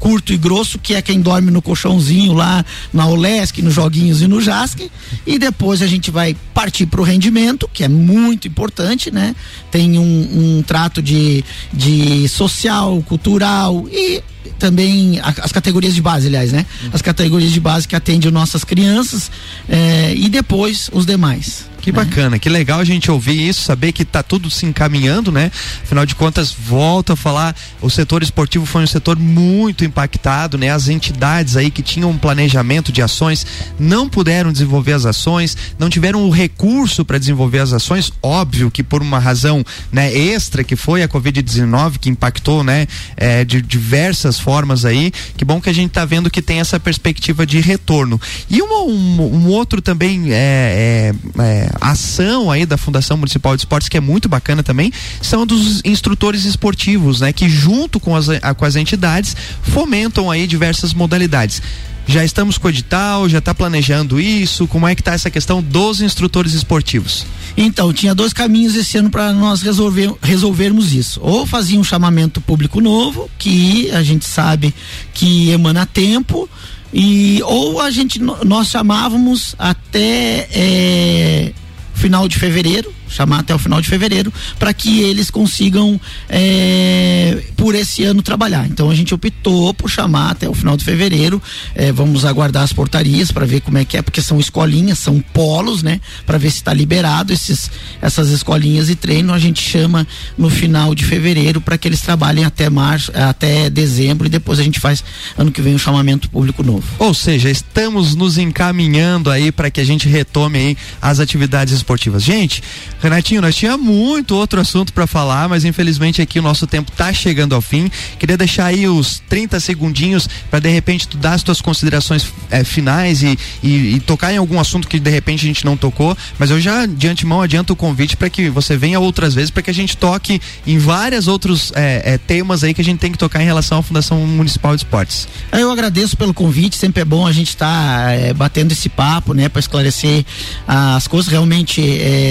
curto 0.00 0.32
e 0.32 0.38
grosso, 0.38 0.78
que 0.78 0.94
é 0.94 1.02
quem 1.02 1.20
dorme 1.20 1.50
no 1.50 1.62
colchãozinho 1.62 2.32
lá 2.32 2.64
na 2.92 3.06
Olesc, 3.06 3.60
nos 3.62 3.74
joguinhos 3.74 4.22
e 4.22 4.26
no 4.26 4.40
Jasque. 4.40 4.90
E 5.26 5.38
depois 5.38 5.82
a 5.82 5.86
gente 5.86 6.10
vai 6.10 6.34
partir 6.52 6.86
para 6.86 7.00
o 7.00 7.04
rendimento, 7.04 7.70
que 7.72 7.84
é 7.84 7.88
muito 7.88 8.48
importante, 8.48 9.10
né? 9.10 9.36
Tem 9.70 9.98
um, 9.98 10.58
um 10.58 10.62
trato 10.62 11.02
de, 11.02 11.44
de 11.72 12.26
social, 12.28 13.02
cultural 13.02 13.86
e 13.92 14.22
também 14.58 15.20
as 15.22 15.52
categorias 15.52 15.94
de 15.94 16.02
base, 16.02 16.26
aliás, 16.26 16.50
né? 16.50 16.66
As 16.92 17.02
categorias 17.02 17.52
de 17.52 17.60
base 17.60 17.86
que 17.86 17.94
atendem 17.94 18.30
nossas 18.30 18.64
crianças 18.64 19.30
eh, 19.68 20.14
e 20.16 20.28
depois 20.28 20.90
os 20.92 21.06
demais. 21.06 21.69
Que 21.80 21.90
bacana, 21.90 22.38
que 22.38 22.48
legal 22.48 22.80
a 22.80 22.84
gente 22.84 23.10
ouvir 23.10 23.48
isso, 23.48 23.62
saber 23.62 23.92
que 23.92 24.02
está 24.02 24.22
tudo 24.22 24.50
se 24.50 24.66
encaminhando, 24.66 25.32
né? 25.32 25.50
Afinal 25.82 26.04
de 26.04 26.14
contas, 26.14 26.52
volto 26.52 27.12
a 27.12 27.16
falar, 27.16 27.56
o 27.80 27.88
setor 27.88 28.22
esportivo 28.22 28.66
foi 28.66 28.82
um 28.82 28.86
setor 28.86 29.18
muito 29.18 29.84
impactado, 29.84 30.58
né? 30.58 30.70
As 30.70 30.88
entidades 30.88 31.56
aí 31.56 31.70
que 31.70 31.82
tinham 31.82 32.10
um 32.10 32.18
planejamento 32.18 32.92
de 32.92 33.00
ações 33.00 33.46
não 33.78 34.08
puderam 34.08 34.52
desenvolver 34.52 34.92
as 34.92 35.06
ações, 35.06 35.56
não 35.78 35.88
tiveram 35.88 36.22
o 36.24 36.30
recurso 36.30 37.04
para 37.04 37.18
desenvolver 37.18 37.60
as 37.60 37.72
ações, 37.72 38.12
óbvio 38.22 38.70
que 38.70 38.82
por 38.82 39.00
uma 39.00 39.18
razão, 39.18 39.64
né, 39.90 40.12
extra 40.14 40.62
que 40.62 40.76
foi 40.76 41.02
a 41.02 41.08
Covid-19 41.08 41.98
que 41.98 42.10
impactou, 42.10 42.62
né, 42.62 42.86
é, 43.16 43.44
de 43.44 43.62
diversas 43.62 44.38
formas 44.38 44.84
aí. 44.84 45.12
Que 45.36 45.44
bom 45.44 45.60
que 45.60 45.70
a 45.70 45.72
gente 45.72 45.88
está 45.88 46.04
vendo 46.04 46.30
que 46.30 46.42
tem 46.42 46.60
essa 46.60 46.78
perspectiva 46.78 47.46
de 47.46 47.60
retorno. 47.60 48.20
E 48.48 48.60
um, 48.62 48.66
um, 48.66 49.22
um 49.36 49.46
outro 49.48 49.80
também 49.80 50.32
é, 50.32 51.12
é, 51.38 51.42
é 51.42 51.69
ação 51.80 52.50
aí 52.50 52.64
da 52.64 52.76
Fundação 52.76 53.16
Municipal 53.16 53.56
de 53.56 53.62
Esportes 53.62 53.88
que 53.88 53.96
é 53.96 54.00
muito 54.00 54.28
bacana 54.28 54.62
também 54.62 54.92
são 55.20 55.46
dos 55.46 55.80
instrutores 55.84 56.44
esportivos, 56.44 57.20
né? 57.20 57.32
Que 57.32 57.48
junto 57.48 57.98
com 58.00 58.16
as, 58.16 58.26
com 58.56 58.64
as 58.64 58.76
entidades 58.76 59.36
fomentam 59.62 60.30
aí 60.30 60.46
diversas 60.46 60.94
modalidades. 60.94 61.62
Já 62.06 62.24
estamos 62.24 62.58
com 62.58 62.66
o 62.66 62.70
edital, 62.70 63.28
já 63.28 63.38
está 63.38 63.54
planejando 63.54 64.20
isso? 64.20 64.66
Como 64.66 64.88
é 64.88 64.94
que 64.94 65.00
está 65.00 65.12
essa 65.12 65.30
questão 65.30 65.62
dos 65.62 66.00
instrutores 66.00 66.54
esportivos? 66.54 67.24
Então, 67.56 67.92
tinha 67.92 68.14
dois 68.14 68.32
caminhos 68.32 68.74
esse 68.74 68.98
ano 68.98 69.10
para 69.10 69.32
nós 69.32 69.62
resolver, 69.62 70.12
resolvermos 70.20 70.92
isso. 70.92 71.20
Ou 71.22 71.46
fazia 71.46 71.78
um 71.78 71.84
chamamento 71.84 72.40
público 72.40 72.80
novo, 72.80 73.30
que 73.38 73.90
a 73.92 74.02
gente 74.02 74.24
sabe 74.24 74.74
que 75.14 75.50
emana 75.50 75.86
tempo, 75.86 76.48
E 76.92 77.40
ou 77.44 77.80
a 77.80 77.90
gente 77.90 78.18
nós 78.18 78.68
chamávamos 78.68 79.54
até 79.56 80.48
é, 80.50 81.52
final 82.00 82.26
de 82.26 82.38
fevereiro 82.38 82.90
chamar 83.10 83.40
até 83.40 83.54
o 83.54 83.58
final 83.58 83.80
de 83.80 83.88
fevereiro, 83.88 84.32
para 84.58 84.72
que 84.72 85.00
eles 85.00 85.30
consigam, 85.30 86.00
é, 86.28 87.42
por 87.56 87.74
esse 87.74 88.04
ano, 88.04 88.22
trabalhar. 88.22 88.66
Então 88.66 88.90
a 88.90 88.94
gente 88.94 89.12
optou 89.12 89.74
por 89.74 89.90
chamar 89.90 90.30
até 90.30 90.48
o 90.48 90.54
final 90.54 90.76
de 90.76 90.84
fevereiro. 90.84 91.42
É, 91.74 91.92
vamos 91.92 92.24
aguardar 92.24 92.62
as 92.62 92.72
portarias 92.72 93.30
para 93.30 93.44
ver 93.44 93.60
como 93.60 93.78
é 93.78 93.84
que 93.84 93.96
é, 93.96 94.02
porque 94.02 94.22
são 94.22 94.38
escolinhas, 94.38 94.98
são 94.98 95.20
polos, 95.20 95.82
né? 95.82 96.00
Para 96.24 96.38
ver 96.38 96.50
se 96.50 96.58
está 96.58 96.72
liberado 96.72 97.32
esses, 97.32 97.70
essas 98.00 98.30
escolinhas 98.30 98.88
e 98.88 98.94
treino. 98.94 99.32
A 99.32 99.38
gente 99.38 99.60
chama 99.60 100.06
no 100.38 100.48
final 100.48 100.94
de 100.94 101.04
fevereiro 101.04 101.60
para 101.60 101.76
que 101.76 101.88
eles 101.88 102.00
trabalhem 102.00 102.44
até 102.44 102.70
março, 102.70 103.12
até 103.14 103.68
dezembro 103.68 104.26
e 104.26 104.30
depois 104.30 104.58
a 104.58 104.62
gente 104.62 104.78
faz 104.78 105.02
ano 105.36 105.50
que 105.50 105.60
vem 105.60 105.74
um 105.74 105.78
chamamento 105.78 106.30
público 106.30 106.62
novo. 106.62 106.84
Ou 106.98 107.12
seja, 107.14 107.50
estamos 107.50 108.14
nos 108.14 108.38
encaminhando 108.38 109.30
aí 109.30 109.50
para 109.50 109.70
que 109.70 109.80
a 109.80 109.84
gente 109.84 110.08
retome 110.08 110.58
aí 110.58 110.76
as 111.00 111.18
atividades 111.18 111.74
esportivas. 111.74 112.22
Gente, 112.22 112.62
Renatinho, 113.02 113.40
nós 113.40 113.56
tinha 113.56 113.78
muito 113.78 114.36
outro 114.36 114.60
assunto 114.60 114.92
para 114.92 115.06
falar, 115.06 115.48
mas 115.48 115.64
infelizmente 115.64 116.20
aqui 116.20 116.38
o 116.38 116.42
nosso 116.42 116.66
tempo 116.66 116.92
tá 116.92 117.10
chegando 117.12 117.54
ao 117.54 117.62
fim. 117.62 117.90
Queria 118.18 118.36
deixar 118.36 118.66
aí 118.66 118.86
os 118.86 119.22
30 119.26 119.58
segundinhos 119.58 120.28
para 120.50 120.60
de 120.60 120.68
repente 120.68 121.08
tu 121.08 121.16
dar 121.16 121.32
as 121.32 121.42
tuas 121.42 121.62
considerações 121.62 122.30
é, 122.50 122.62
finais 122.62 123.22
e, 123.22 123.38
e, 123.62 123.94
e, 123.94 124.00
tocar 124.00 124.34
em 124.34 124.36
algum 124.36 124.60
assunto 124.60 124.86
que 124.86 125.00
de 125.00 125.10
repente 125.10 125.46
a 125.46 125.48
gente 125.48 125.64
não 125.64 125.78
tocou, 125.78 126.16
mas 126.38 126.50
eu 126.50 126.60
já 126.60 126.84
de 126.84 127.08
antemão 127.08 127.40
adianto 127.40 127.72
o 127.72 127.76
convite 127.76 128.18
para 128.18 128.28
que 128.28 128.50
você 128.50 128.76
venha 128.76 129.00
outras 129.00 129.32
vezes 129.34 129.50
para 129.50 129.62
que 129.62 129.70
a 129.70 129.74
gente 129.74 129.96
toque 129.96 130.40
em 130.66 130.78
vários 130.78 131.26
outros 131.26 131.72
é, 131.74 132.02
é, 132.04 132.18
temas 132.18 132.62
aí 132.62 132.74
que 132.74 132.82
a 132.82 132.84
gente 132.84 132.98
tem 132.98 133.10
que 133.10 133.18
tocar 133.18 133.40
em 133.40 133.46
relação 133.46 133.78
à 133.78 133.82
Fundação 133.82 134.18
Municipal 134.26 134.76
de 134.76 134.82
Esportes. 134.82 135.26
Eu 135.52 135.72
agradeço 135.72 136.18
pelo 136.18 136.34
convite, 136.34 136.76
sempre 136.76 137.00
é 137.00 137.04
bom 137.04 137.26
a 137.26 137.32
gente 137.32 137.48
estar 137.48 138.10
tá, 138.10 138.34
batendo 138.34 138.72
esse 138.72 138.90
papo, 138.90 139.32
né, 139.32 139.48
para 139.48 139.60
esclarecer 139.60 140.24
as 140.68 141.08
coisas. 141.08 141.30
Realmente 141.30 141.82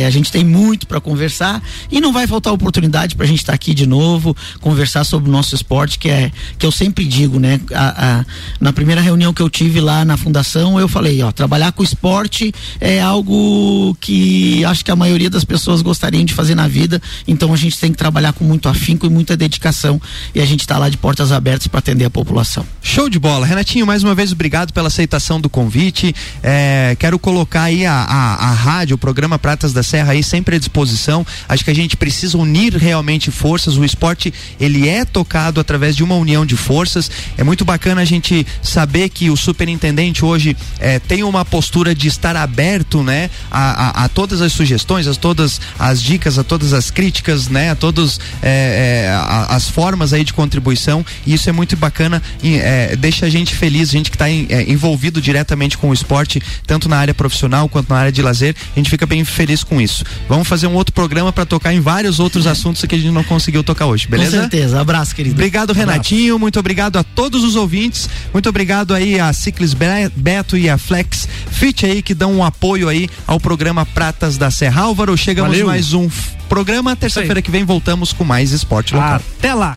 a 0.06 0.10
gente 0.12 0.32
tem 0.32 0.44
muito 0.44 0.59
muito 0.60 0.86
para 0.86 1.00
conversar 1.00 1.64
e 1.90 2.02
não 2.02 2.12
vai 2.12 2.28
faltar 2.28 2.52
oportunidade 2.52 3.16
para 3.16 3.26
a 3.26 3.28
gente 3.28 3.40
estar 3.40 3.54
tá 3.54 3.56
aqui 3.56 3.74
de 3.74 3.88
novo, 3.88 4.36
conversar 4.60 5.06
sobre 5.06 5.30
o 5.30 5.32
nosso 5.32 5.56
esporte, 5.56 5.98
que 5.98 6.10
é 6.10 6.32
que 6.58 6.66
eu 6.66 6.72
sempre 6.72 7.06
digo, 7.06 7.40
né? 7.40 7.62
A, 7.74 8.20
a, 8.20 8.26
na 8.60 8.74
primeira 8.74 9.00
reunião 9.00 9.34
que 9.34 9.42
eu 9.42 9.50
tive 9.50 9.80
lá 9.80 10.04
na 10.04 10.18
fundação, 10.18 10.80
eu 10.80 10.88
falei, 10.88 11.22
ó, 11.22 11.32
trabalhar 11.32 11.72
com 11.72 11.82
esporte 11.82 12.54
é 12.82 13.02
algo 13.02 13.96
que 14.02 14.66
acho 14.66 14.84
que 14.84 14.92
a 14.92 14.96
maioria 14.96 15.30
das 15.30 15.46
pessoas 15.46 15.82
gostariam 15.82 16.26
de 16.26 16.34
fazer 16.34 16.56
na 16.56 16.68
vida, 16.68 17.02
então 17.28 17.54
a 17.54 17.58
gente 17.58 17.80
tem 17.80 17.92
que 17.92 17.98
trabalhar 17.98 18.34
com 18.34 18.44
muito 18.44 18.68
afinco 18.68 19.06
e 19.06 19.10
muita 19.10 19.38
dedicação 19.38 20.02
e 20.36 20.42
a 20.42 20.46
gente 20.46 20.62
está 20.62 20.78
lá 20.78 20.90
de 20.90 20.98
portas 20.98 21.32
abertas 21.32 21.68
para 21.68 21.80
atender 21.80 22.06
a 22.06 22.10
população. 22.10 22.66
Show 22.82 23.10
de 23.10 23.20
bola, 23.20 23.46
Renatinho, 23.46 23.86
mais 23.86 24.04
uma 24.04 24.14
vez 24.14 24.32
obrigado 24.34 24.74
pela 24.74 24.88
aceitação 24.88 25.40
do 25.40 25.50
convite. 25.50 26.14
É, 26.44 26.98
quero 27.00 27.18
colocar 27.18 27.64
aí 27.64 27.86
a, 27.86 27.94
a, 27.94 28.50
a 28.50 28.52
rádio, 28.52 28.96
o 28.96 28.98
programa 28.98 29.40
Pratas 29.40 29.72
da 29.72 29.84
Serra 29.84 30.12
aí 30.12 30.24
sempre 30.24 30.49
sempre 30.50 30.56
à 30.56 30.60
disposição. 30.60 31.26
Acho 31.48 31.64
que 31.64 31.72
a 31.72 31.76
gente 31.76 31.96
precisa 31.96 32.38
unir 32.38 32.76
realmente 32.76 33.30
forças. 33.30 33.78
O 33.78 33.86
esporte 33.86 34.34
ele 34.60 34.90
é 34.90 35.06
tocado 35.06 35.60
através 35.60 35.96
de 35.96 36.04
uma 36.04 36.16
união 36.16 36.46
de 36.46 36.56
forças. 36.56 37.10
É 37.38 37.44
muito 37.44 37.64
bacana 37.64 38.02
a 38.02 38.06
gente 38.06 38.46
saber 38.62 39.10
que 39.10 39.30
o 39.30 39.38
superintendente 39.38 40.26
hoje 40.26 40.58
é, 40.80 40.98
tem 41.00 41.24
uma 41.24 41.46
postura 41.46 41.94
de 41.94 42.08
estar 42.08 42.36
aberto, 42.36 43.04
né, 43.04 43.30
a, 43.52 44.02
a, 44.02 44.06
a, 44.06 44.10
todas 44.10 44.42
as 44.42 44.52
sugestões, 44.52 45.08
a 45.08 45.14
todas 45.14 45.62
as 45.78 46.02
dicas, 46.02 46.38
a 46.40 46.44
todas 46.44 46.74
as 46.74 46.90
críticas, 46.90 47.48
né, 47.48 47.72
a 47.72 47.76
todas 47.76 48.20
é, 48.42 49.08
é, 49.08 49.54
as 49.54 49.70
formas 49.70 50.14
aí 50.14 50.24
de 50.24 50.34
contribuição. 50.34 51.06
E 51.26 51.34
isso 51.34 51.50
é 51.50 51.52
muito 51.52 51.78
bacana 51.78 52.22
e 52.42 52.60
deixa 52.98 53.26
a 53.26 53.30
gente 53.30 53.54
feliz, 53.56 53.90
a 53.90 53.92
gente 53.92 54.10
que 54.10 54.16
está 54.16 54.30
envolvido 54.30 55.22
diretamente 55.22 55.78
com 55.78 55.90
o 55.90 55.94
esporte, 55.94 56.42
tanto 56.66 56.90
na 56.90 56.98
área 56.98 57.14
profissional 57.14 57.70
quanto 57.70 57.90
na 57.90 58.00
área 58.00 58.12
de 58.12 58.22
lazer. 58.22 58.56
A 58.76 58.80
gente 58.80 58.90
fica 58.90 59.06
bem 59.06 59.24
feliz 59.24 59.64
com 59.64 59.80
isso. 59.80 60.04
Vamos 60.28 60.39
Vamos 60.40 60.48
fazer 60.48 60.68
um 60.68 60.74
outro 60.74 60.94
programa 60.94 61.34
para 61.34 61.46
tocar 61.46 61.74
em 61.74 61.82
vários 61.82 62.18
outros 62.18 62.48
assuntos 62.48 62.86
que 62.86 62.96
a 62.96 62.98
gente 62.98 63.12
não 63.12 63.26
conseguiu 63.26 63.62
tocar 63.62 63.88
hoje, 63.88 64.08
beleza? 64.08 64.38
Com 64.38 64.44
certeza. 64.44 64.80
Abraço, 64.80 65.14
querido. 65.14 65.36
Obrigado, 65.36 65.74
Renatinho. 65.74 66.36
Abraço. 66.36 66.40
Muito 66.40 66.58
obrigado 66.58 66.96
a 66.96 67.04
todos 67.04 67.44
os 67.44 67.58
ouvintes. 67.58 68.10
Muito 68.32 68.48
obrigado 68.48 68.94
aí 68.94 69.20
a 69.20 69.34
Ciclis 69.34 69.76
Beto 70.16 70.56
e 70.56 70.70
a 70.70 70.78
Flex 70.78 71.28
Fit 71.52 71.86
aí 71.86 72.02
que 72.02 72.14
dão 72.14 72.36
um 72.36 72.42
apoio 72.42 72.88
aí 72.88 73.10
ao 73.28 73.38
programa 73.38 73.86
Pratas 73.86 74.38
da 74.38 74.50
Serra. 74.50 74.84
Álvaro, 74.84 75.18
chegamos 75.18 75.52
Valeu. 75.52 75.68
mais 75.68 75.92
um 75.92 76.10
programa. 76.48 76.96
Terça-feira 76.96 77.42
que 77.42 77.52
vem 77.52 77.66
voltamos 77.66 78.14
com 78.14 78.24
mais 78.24 78.54
esporte 78.54 78.96
local. 78.96 79.22
Até 79.38 79.54
lá. 79.54 79.68